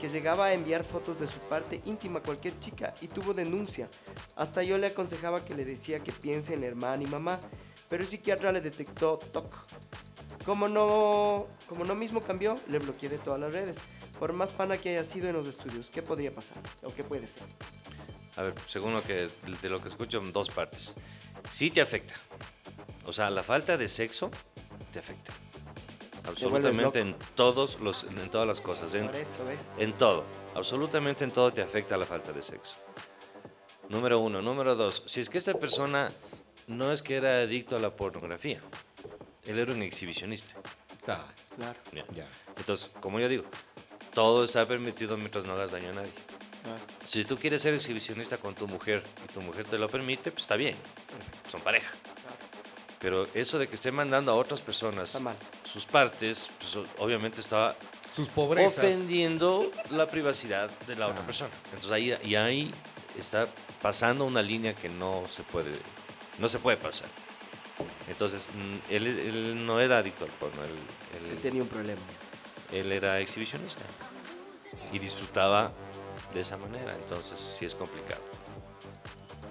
que 0.00 0.08
llegaba 0.08 0.46
a 0.46 0.54
enviar 0.54 0.84
fotos 0.84 1.20
de 1.20 1.28
su 1.28 1.38
parte 1.40 1.80
íntima 1.84 2.20
a 2.20 2.22
cualquier 2.22 2.58
chica 2.58 2.94
y 3.02 3.08
tuvo 3.08 3.34
denuncia. 3.34 3.88
Hasta 4.34 4.62
yo 4.62 4.78
le 4.78 4.86
aconsejaba 4.86 5.44
que 5.44 5.54
le 5.54 5.64
decía 5.64 6.00
que 6.00 6.10
piense 6.10 6.54
en 6.54 6.64
hermana 6.64 7.02
y 7.02 7.06
mamá, 7.06 7.38
pero 7.88 8.02
el 8.02 8.08
psiquiatra 8.08 8.50
le 8.50 8.60
detectó 8.60 9.18
TOC. 9.18 9.54
Como 10.44 10.68
no, 10.68 11.46
como 11.68 11.84
no 11.84 11.94
mismo 11.94 12.22
cambió, 12.22 12.54
le 12.68 12.78
bloqueé 12.78 13.10
de 13.10 13.18
todas 13.18 13.38
las 13.38 13.52
redes. 13.52 13.76
Por 14.18 14.32
más 14.32 14.50
pana 14.50 14.78
que 14.78 14.90
haya 14.90 15.04
sido 15.04 15.28
en 15.28 15.34
los 15.34 15.46
estudios, 15.46 15.90
¿qué 15.90 16.02
podría 16.02 16.34
pasar? 16.34 16.56
¿O 16.82 16.92
qué 16.94 17.04
puede 17.04 17.28
ser? 17.28 17.42
A 18.36 18.42
ver, 18.42 18.54
según 18.66 18.94
lo 18.94 19.02
que, 19.02 19.28
de 19.60 19.68
lo 19.68 19.82
que 19.82 19.88
escucho, 19.88 20.20
dos 20.32 20.48
partes. 20.48 20.94
Sí 21.50 21.70
te 21.70 21.82
afecta. 21.82 22.14
O 23.04 23.12
sea, 23.12 23.28
la 23.28 23.42
falta 23.42 23.76
de 23.76 23.86
sexo 23.88 24.30
te 24.92 24.98
afecta. 24.98 25.32
Absolutamente 26.26 27.00
en, 27.00 27.16
todos 27.34 27.80
los, 27.80 28.04
en 28.04 28.30
todas 28.30 28.46
las 28.46 28.60
cosas. 28.60 28.94
En, 28.94 29.06
Por 29.06 29.16
eso, 29.16 29.44
¿ves? 29.44 29.58
en 29.78 29.92
todo. 29.94 30.24
Absolutamente 30.54 31.24
en 31.24 31.30
todo 31.30 31.52
te 31.52 31.62
afecta 31.62 31.96
la 31.96 32.06
falta 32.06 32.32
de 32.32 32.42
sexo. 32.42 32.74
Número 33.88 34.20
uno. 34.20 34.40
Número 34.42 34.74
dos. 34.74 35.02
Si 35.06 35.20
es 35.20 35.28
que 35.28 35.38
esta 35.38 35.54
persona 35.54 36.08
no 36.66 36.92
es 36.92 37.02
que 37.02 37.16
era 37.16 37.40
adicto 37.40 37.76
a 37.76 37.80
la 37.80 37.94
pornografía. 37.94 38.60
Él 39.44 39.58
era 39.58 39.72
un 39.72 39.82
exhibicionista. 39.82 40.54
Claro, 41.04 41.24
Ya. 41.92 42.04
ya. 42.14 42.26
Entonces, 42.56 42.90
como 43.00 43.18
yo 43.18 43.28
digo, 43.28 43.44
todo 44.14 44.44
está 44.44 44.66
permitido 44.66 45.16
mientras 45.16 45.44
no 45.46 45.54
hagas 45.54 45.72
daño 45.72 45.88
a 45.88 45.92
nadie. 45.92 46.12
claro. 46.62 46.78
Si 47.04 47.24
tú 47.24 47.36
quieres 47.36 47.62
ser 47.62 47.74
exhibicionista 47.74 48.36
con 48.36 48.54
tu 48.54 48.68
mujer 48.68 49.02
y 49.24 49.32
tu 49.32 49.40
mujer 49.40 49.66
te 49.66 49.78
lo 49.78 49.88
permite, 49.88 50.30
pues 50.30 50.42
está 50.44 50.56
bien. 50.56 50.76
Son 51.50 51.60
pareja. 51.62 51.90
Pero 53.00 53.26
eso 53.34 53.58
de 53.58 53.66
que 53.66 53.76
esté 53.76 53.90
mandando 53.90 54.30
a 54.30 54.34
otras 54.34 54.60
personas 54.60 55.06
Está 55.06 55.20
mal. 55.20 55.36
Sus 55.70 55.86
partes, 55.86 56.50
pues 56.58 56.76
obviamente 56.98 57.40
está 57.40 57.76
Sus 58.10 58.28
pobrezas. 58.28 58.78
ofendiendo 58.84 59.70
la 59.90 60.06
privacidad 60.08 60.68
de 60.86 60.96
la 60.96 61.06
otra 61.08 61.22
Ah. 61.22 61.26
persona. 61.26 61.50
Entonces 61.66 61.90
ahí, 61.92 62.16
y 62.24 62.34
ahí 62.34 62.72
está 63.18 63.46
pasando 63.80 64.24
una 64.24 64.42
línea 64.42 64.74
que 64.74 64.88
no 64.88 65.24
se 65.28 65.42
puede, 65.44 65.72
no 66.38 66.48
se 66.48 66.58
puede 66.58 66.76
pasar. 66.76 67.08
Entonces, 68.08 68.48
mm, 68.52 68.92
él, 68.92 69.06
él 69.06 69.66
no 69.66 69.80
era 69.80 69.98
adicto 69.98 70.24
al 70.24 70.30
porno, 70.32 70.62
él, 70.64 70.70
él- 71.24 71.30
Él 71.32 71.38
tenía 71.38 71.62
un 71.62 71.68
problema. 71.68 72.00
él 72.72 72.92
era 72.92 73.20
exhibicionista 73.20 73.82
y 74.92 74.98
disfrutaba 74.98 75.72
de 76.34 76.40
esa 76.40 76.56
manera, 76.56 76.92
entonces 76.94 77.38
sí 77.58 77.64
es 77.64 77.74
complicado. 77.74 78.20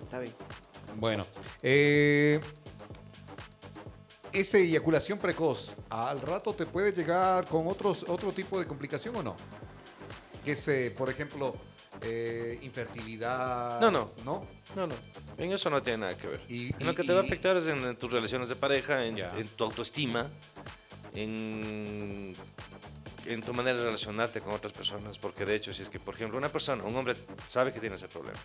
Está 0.04 0.20
bien. 0.20 0.34
Bueno, 0.96 1.26
eh, 1.64 2.40
¿esta 4.34 4.58
eyaculación 4.58 5.18
precoz 5.20 5.76
al 5.90 6.22
rato 6.22 6.54
te 6.54 6.66
puede 6.66 6.92
llegar 6.92 7.46
con 7.46 7.68
otros, 7.68 8.06
otro 8.08 8.32
tipo 8.32 8.60
de 8.60 8.66
complicación 8.68 9.16
o 9.16 9.24
no? 9.24 9.36
Que 10.46 10.52
es, 10.54 10.68
eh, 10.68 10.94
por 10.98 11.10
ejemplo, 11.10 11.56
eh, 12.02 12.58
infertilidad. 12.62 13.80
No, 13.82 13.92
no. 13.92 14.12
¿No? 14.24 14.48
No, 14.76 14.88
no, 14.88 14.96
en 15.38 15.52
eso 15.52 15.70
no 15.70 15.82
tiene 15.84 16.00
nada 16.06 16.16
que 16.18 16.28
ver. 16.28 16.42
Y- 16.48 16.74
En 16.80 16.86
lo 16.86 16.92
y- 16.92 16.96
que 16.96 17.04
te 17.04 17.14
va 17.14 17.22
a 17.22 17.24
afectar 17.24 17.58
es 17.58 17.66
en, 17.66 17.80
en 17.84 17.96
tus 17.98 18.12
relaciones 18.12 18.48
de 18.50 18.56
pareja, 18.56 19.04
en, 19.04 19.18
en 19.18 19.48
tu 19.50 19.64
autoestima, 19.66 20.30
en, 21.14 22.34
en 23.26 23.42
tu 23.42 23.54
manera 23.54 23.78
de 23.78 23.86
relacionarte 23.86 24.42
con 24.42 24.54
otras 24.54 24.74
personas. 24.74 25.18
Porque 25.18 25.46
de 25.46 25.56
hecho, 25.56 25.74
si 25.74 25.82
es 25.84 25.90
que, 25.90 26.00
por 26.00 26.16
ejemplo, 26.16 26.38
una 26.38 26.50
persona, 26.52 26.84
un 26.84 26.96
hombre 26.96 27.14
sabe 27.48 27.74
que 27.74 27.80
tiene 27.80 27.96
ese 27.96 28.08
problema, 28.08 28.40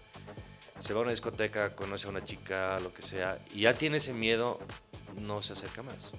se 0.80 0.92
va 0.92 1.00
a 1.00 1.02
una 1.02 1.12
discoteca, 1.12 1.74
conoce 1.76 2.06
a 2.06 2.10
una 2.10 2.24
chica, 2.24 2.78
lo 2.80 2.92
que 2.92 3.02
sea, 3.02 3.38
y 3.54 3.60
ya 3.62 3.74
tiene 3.74 3.98
ese 3.98 4.12
miedo, 4.12 4.58
no 5.16 5.42
se 5.42 5.52
acerca 5.52 5.82
más. 5.82 6.12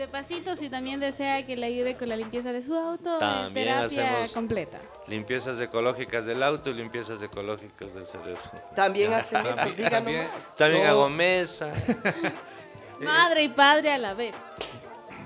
Y 0.00 0.02
de 0.02 0.08
pasito, 0.08 0.56
si 0.56 0.70
también 0.70 0.98
desea 0.98 1.44
que 1.44 1.56
le 1.56 1.66
ayude 1.66 1.94
con 1.94 2.08
la 2.08 2.16
limpieza 2.16 2.52
de 2.54 2.62
su 2.62 2.74
auto, 2.74 3.16
eh, 3.16 3.20
También 3.20 3.66
terapia 3.66 4.08
hacemos- 4.14 4.32
completa. 4.32 4.78
Limpiezas 5.06 5.60
ecológicas 5.60 6.24
del 6.24 6.42
auto 6.42 6.70
y 6.70 6.72
limpiezas 6.72 7.20
ecológicas 7.20 7.92
del 7.92 8.06
cerebro. 8.06 8.40
También 8.74 9.12
hacen 9.12 9.44
eso, 9.44 9.70
díganos. 9.76 10.56
También. 10.56 10.86
Hago 10.86 11.10
mesa. 11.10 11.70
Madre 13.00 13.42
y 13.44 13.48
padre 13.50 13.92
a 13.92 13.98
la 13.98 14.14
vez. 14.14 14.34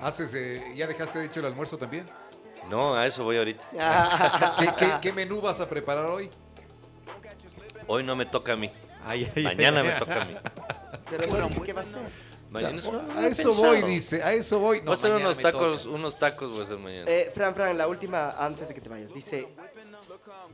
Haces, 0.00 0.34
eh, 0.34 0.64
¿Ya 0.74 0.88
dejaste 0.88 1.20
de 1.20 1.26
hecho 1.26 1.38
el 1.38 1.46
almuerzo 1.46 1.78
también? 1.78 2.04
No, 2.68 2.96
a 2.96 3.06
eso 3.06 3.22
voy 3.22 3.36
ahorita. 3.36 3.64
¿Qué, 4.58 4.72
qué- 4.76 4.92
qué 5.00 5.12
menú 5.12 5.40
vas 5.40 5.60
a 5.60 5.68
preparar 5.68 6.06
hoy? 6.06 6.28
Hoy 7.86 8.02
no 8.02 8.16
me 8.16 8.26
toca 8.26 8.54
a 8.54 8.56
mí. 8.56 8.72
Ay, 9.06 9.30
ay, 9.36 9.44
Mañana 9.44 9.82
ay. 9.82 9.86
me 9.86 9.92
toca 9.92 10.20
a 10.22 10.24
mí. 10.24 10.34
Pero 11.08 11.26
no 11.28 11.46
dice 11.46 11.60
qué 11.60 11.72
va 11.72 11.80
a 11.82 11.84
hacer. 11.84 12.33
Mañana 12.54 12.78
es- 12.78 12.86
no, 12.86 12.92
no 12.92 13.18
A 13.20 13.26
eso 13.26 13.42
pensado. 13.48 13.66
voy, 13.66 13.82
dice. 13.82 14.22
A 14.22 14.32
eso 14.32 14.58
voy. 14.60 14.78
No, 14.78 14.84
Voy 14.84 14.90
a 14.92 14.94
hacer 14.94 15.10
mañana 15.10 15.28
unos 15.28 15.36
me 15.38 15.42
tacos, 15.42 15.82
toca. 15.82 15.94
unos 15.96 16.18
tacos 16.18 16.50
voy 16.50 16.60
a 16.60 16.64
hacer 16.64 16.78
mañana. 16.78 17.04
Eh, 17.10 17.30
Fran, 17.34 17.54
Fran, 17.54 17.76
la 17.76 17.88
última 17.88 18.30
antes 18.30 18.68
de 18.68 18.74
que 18.74 18.80
te 18.80 18.88
vayas. 18.88 19.12
Dice, 19.12 19.48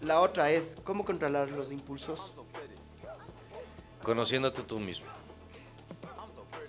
la 0.01 0.21
otra 0.21 0.51
es, 0.51 0.77
¿cómo 0.83 1.05
controlar 1.05 1.51
los 1.51 1.71
impulsos? 1.71 2.33
Conociéndote 4.03 4.63
tú 4.63 4.81
mismo. 4.81 5.07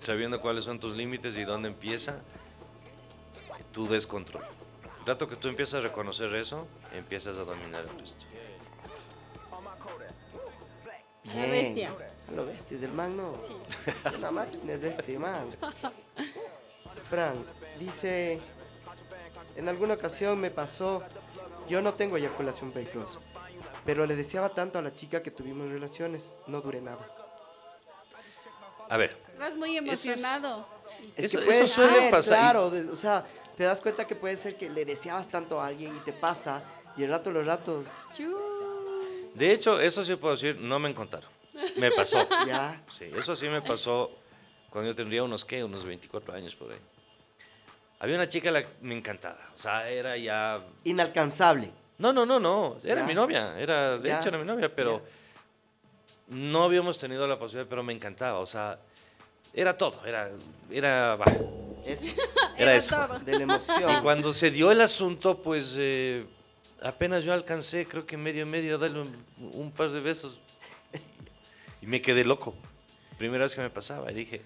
Sabiendo 0.00 0.40
cuáles 0.40 0.64
son 0.64 0.78
tus 0.78 0.94
límites 0.96 1.36
y 1.36 1.44
dónde 1.44 1.68
empieza 1.68 2.16
tu 3.72 3.88
descontrol. 3.88 4.42
El 5.00 5.06
rato 5.06 5.28
que 5.28 5.36
tú 5.36 5.48
empiezas 5.48 5.74
a 5.76 5.80
reconocer 5.80 6.34
eso, 6.34 6.66
empiezas 6.92 7.36
a 7.38 7.44
dominar 7.44 7.80
el 7.82 7.98
resto. 7.98 8.26
La 11.34 11.42
bestia. 11.46 11.94
A 12.28 12.32
lo 12.34 12.46
bestia, 12.46 12.78
del 12.78 12.92
man 12.92 13.16
no. 13.16 13.34
Una 14.18 14.30
máquina 14.30 14.72
es 14.74 14.80
de 14.82 14.88
este 14.90 15.18
man. 15.18 15.46
Fran, 17.10 17.44
dice, 17.78 18.40
en 19.56 19.68
alguna 19.68 19.94
ocasión 19.94 20.40
me 20.40 20.50
pasó, 20.50 21.02
yo 21.68 21.82
no 21.82 21.94
tengo 21.94 22.16
eyaculación 22.16 22.72
precoz, 22.72 23.18
pero 23.84 24.06
le 24.06 24.16
deseaba 24.16 24.48
tanto 24.50 24.78
a 24.78 24.82
la 24.82 24.94
chica 24.94 25.22
que 25.22 25.30
tuvimos 25.30 25.68
relaciones, 25.70 26.36
no 26.46 26.60
duré 26.60 26.80
nada. 26.80 27.06
A 28.88 28.96
ver, 28.96 29.16
Vas 29.38 29.56
muy 29.56 29.76
emocionado. 29.76 30.66
Es 31.16 31.24
Eso- 31.26 31.38
que 31.40 31.46
puede 31.46 31.62
eso 31.64 31.74
suele 31.74 31.98
ser, 32.00 32.10
pasar 32.10 32.38
claro, 32.38 32.66
o 32.92 32.96
sea, 32.96 33.24
te 33.56 33.64
das 33.64 33.80
cuenta 33.80 34.06
que 34.06 34.14
puede 34.14 34.36
ser 34.36 34.56
que 34.56 34.70
le 34.70 34.84
deseabas 34.84 35.28
tanto 35.28 35.60
a 35.60 35.66
alguien 35.66 35.94
y 35.96 35.98
te 36.00 36.12
pasa, 36.12 36.62
y 36.96 37.02
el 37.02 37.10
rato 37.10 37.30
los 37.32 37.44
ratos, 37.44 37.86
de 39.34 39.50
hecho, 39.52 39.80
eso 39.80 40.04
sí 40.04 40.14
puedo 40.16 40.34
decir, 40.34 40.56
no 40.60 40.78
me 40.78 40.94
contaron. 40.94 41.31
Me 41.76 41.90
pasó. 41.92 42.26
ya, 42.46 42.82
Sí, 42.90 43.06
eso 43.16 43.34
sí 43.36 43.48
me 43.48 43.62
pasó 43.62 44.10
cuando 44.70 44.90
yo 44.90 44.96
tendría 44.96 45.22
unos, 45.22 45.44
¿qué? 45.44 45.62
Unos 45.62 45.84
24 45.84 46.34
años 46.34 46.54
por 46.54 46.72
ahí. 46.72 46.78
Había 48.00 48.16
una 48.16 48.26
chica 48.26 48.50
la 48.50 48.62
que 48.62 48.68
me 48.80 48.96
encantaba. 48.96 49.38
O 49.54 49.58
sea, 49.58 49.88
era 49.88 50.16
ya... 50.16 50.60
inalcanzable. 50.84 51.70
No, 51.98 52.12
no, 52.12 52.26
no, 52.26 52.40
no. 52.40 52.78
Era 52.82 53.02
Ya. 53.02 53.06
mi 53.06 53.14
novia. 53.14 53.58
Era, 53.58 53.98
de 53.98 54.08
Ya. 54.08 54.18
hecho, 54.18 54.28
era 54.30 54.38
mi 54.38 54.44
novia, 54.44 54.74
pero 54.74 55.02
no 56.28 56.64
habíamos 56.64 56.98
tenido 56.98 57.26
la 57.26 57.38
posibilidad, 57.38 57.68
pero 57.68 57.82
me 57.82 57.92
encantaba. 57.92 58.38
O 58.40 58.46
sea, 58.46 58.78
era 59.54 59.76
todo. 59.76 60.04
Era, 60.04 60.30
era, 60.70 61.16
Eso, 61.84 62.06
era 62.56 62.74
eso. 62.74 62.96
todo. 63.06 63.18
de 63.20 63.32
la 63.32 63.38
Y 63.38 63.42
emoción. 63.42 64.02
cuando 64.02 64.32
se 64.34 64.50
dio 64.50 64.72
el 64.72 64.80
asunto, 64.80 65.40
pues 65.40 65.76
eh, 65.78 66.26
apenas 66.82 67.22
yo 67.24 67.32
alcancé, 67.32 67.86
creo 67.86 68.04
que 68.04 68.16
medio 68.16 68.46
medio, 68.46 68.76
a 68.76 68.78
darle 68.78 69.00
un, 69.02 69.26
un 69.54 69.70
par 69.70 69.90
de 69.90 70.00
besos. 70.00 70.40
Y 71.82 71.86
me 71.86 72.00
quedé 72.00 72.24
loco. 72.24 72.54
Primera 73.18 73.44
vez 73.44 73.54
que 73.54 73.60
me 73.60 73.70
pasaba. 73.70 74.10
Y 74.10 74.14
dije, 74.14 74.40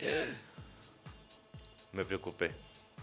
me 1.92 2.05
preocupé. 2.05 2.53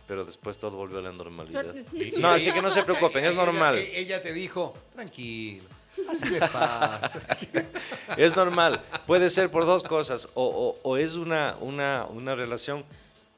Pero 0.07 0.25
después 0.25 0.57
todo 0.57 0.75
volvió 0.75 0.99
a 0.99 1.01
la 1.01 1.11
normalidad. 1.13 1.73
No, 2.17 2.29
así 2.29 2.51
que 2.51 2.61
no 2.61 2.69
se 2.71 2.83
preocupen, 2.83 3.23
es 3.23 3.35
normal. 3.35 3.77
Ella 3.77 4.21
te 4.21 4.33
dijo, 4.33 4.73
tranquilo, 4.93 5.63
así 6.09 6.29
les 6.29 6.41
pasa. 6.49 7.09
Es 8.17 8.35
normal. 8.35 8.81
Puede 9.07 9.29
ser 9.29 9.49
por 9.49 9.65
dos 9.65 9.81
cosas. 9.83 10.27
O, 10.35 10.43
o- 10.45 10.79
o 10.89 10.97
es 10.97 11.15
una, 11.15 11.55
una, 11.61 12.05
una 12.09 12.35
relación 12.35 12.83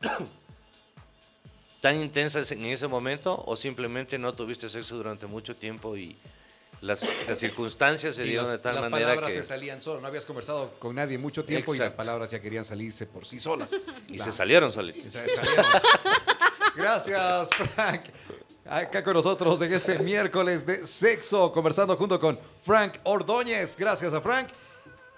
tan 1.82 2.02
intensa 2.02 2.42
en 2.54 2.66
ese 2.66 2.88
momento 2.88 3.44
o 3.46 3.56
simplemente 3.56 4.18
no 4.18 4.34
tuviste 4.34 4.68
sexo 4.70 4.96
durante 4.98 5.28
mucho 5.28 5.54
tiempo 5.56 5.96
y 5.96 6.16
las, 6.86 7.04
las 7.28 7.38
circunstancias 7.38 8.16
se 8.16 8.24
Y 8.24 8.30
dieron 8.30 8.46
las, 8.46 8.54
de 8.54 8.60
tal 8.60 8.76
las 8.76 8.90
manera 8.90 9.10
palabras 9.10 9.32
que... 9.32 9.40
se 9.40 9.44
salían 9.44 9.82
solas. 9.82 10.02
No 10.02 10.08
habías 10.08 10.26
conversado 10.26 10.72
con 10.80 10.96
nadie 10.96 11.18
mucho 11.18 11.44
tiempo 11.44 11.76
y 11.76 11.80
las 11.80 11.92
palabras 11.92 12.32
ya 12.32 12.40
querían 12.40 12.64
salirse 12.64 13.06
por 13.06 13.26
sí 13.26 13.40
solas. 13.40 13.76
Y 14.08 14.20
se 14.20 14.32
salieron 14.32 14.72
se 14.72 15.12
salieron. 15.12 15.46
Gracias, 16.76 17.50
Frank. 17.74 18.02
Acá 18.66 19.04
con 19.04 19.14
nosotros 19.14 19.62
en 19.62 19.74
este 19.74 20.00
miércoles 20.00 20.66
de 20.66 20.88
sexo, 20.88 21.52
conversando 21.52 21.96
junto 21.96 22.20
con 22.20 22.38
Frank 22.64 22.98
Ordóñez. 23.04 23.78
Gracias 23.78 24.12
a 24.14 24.22
Frank. 24.22 24.48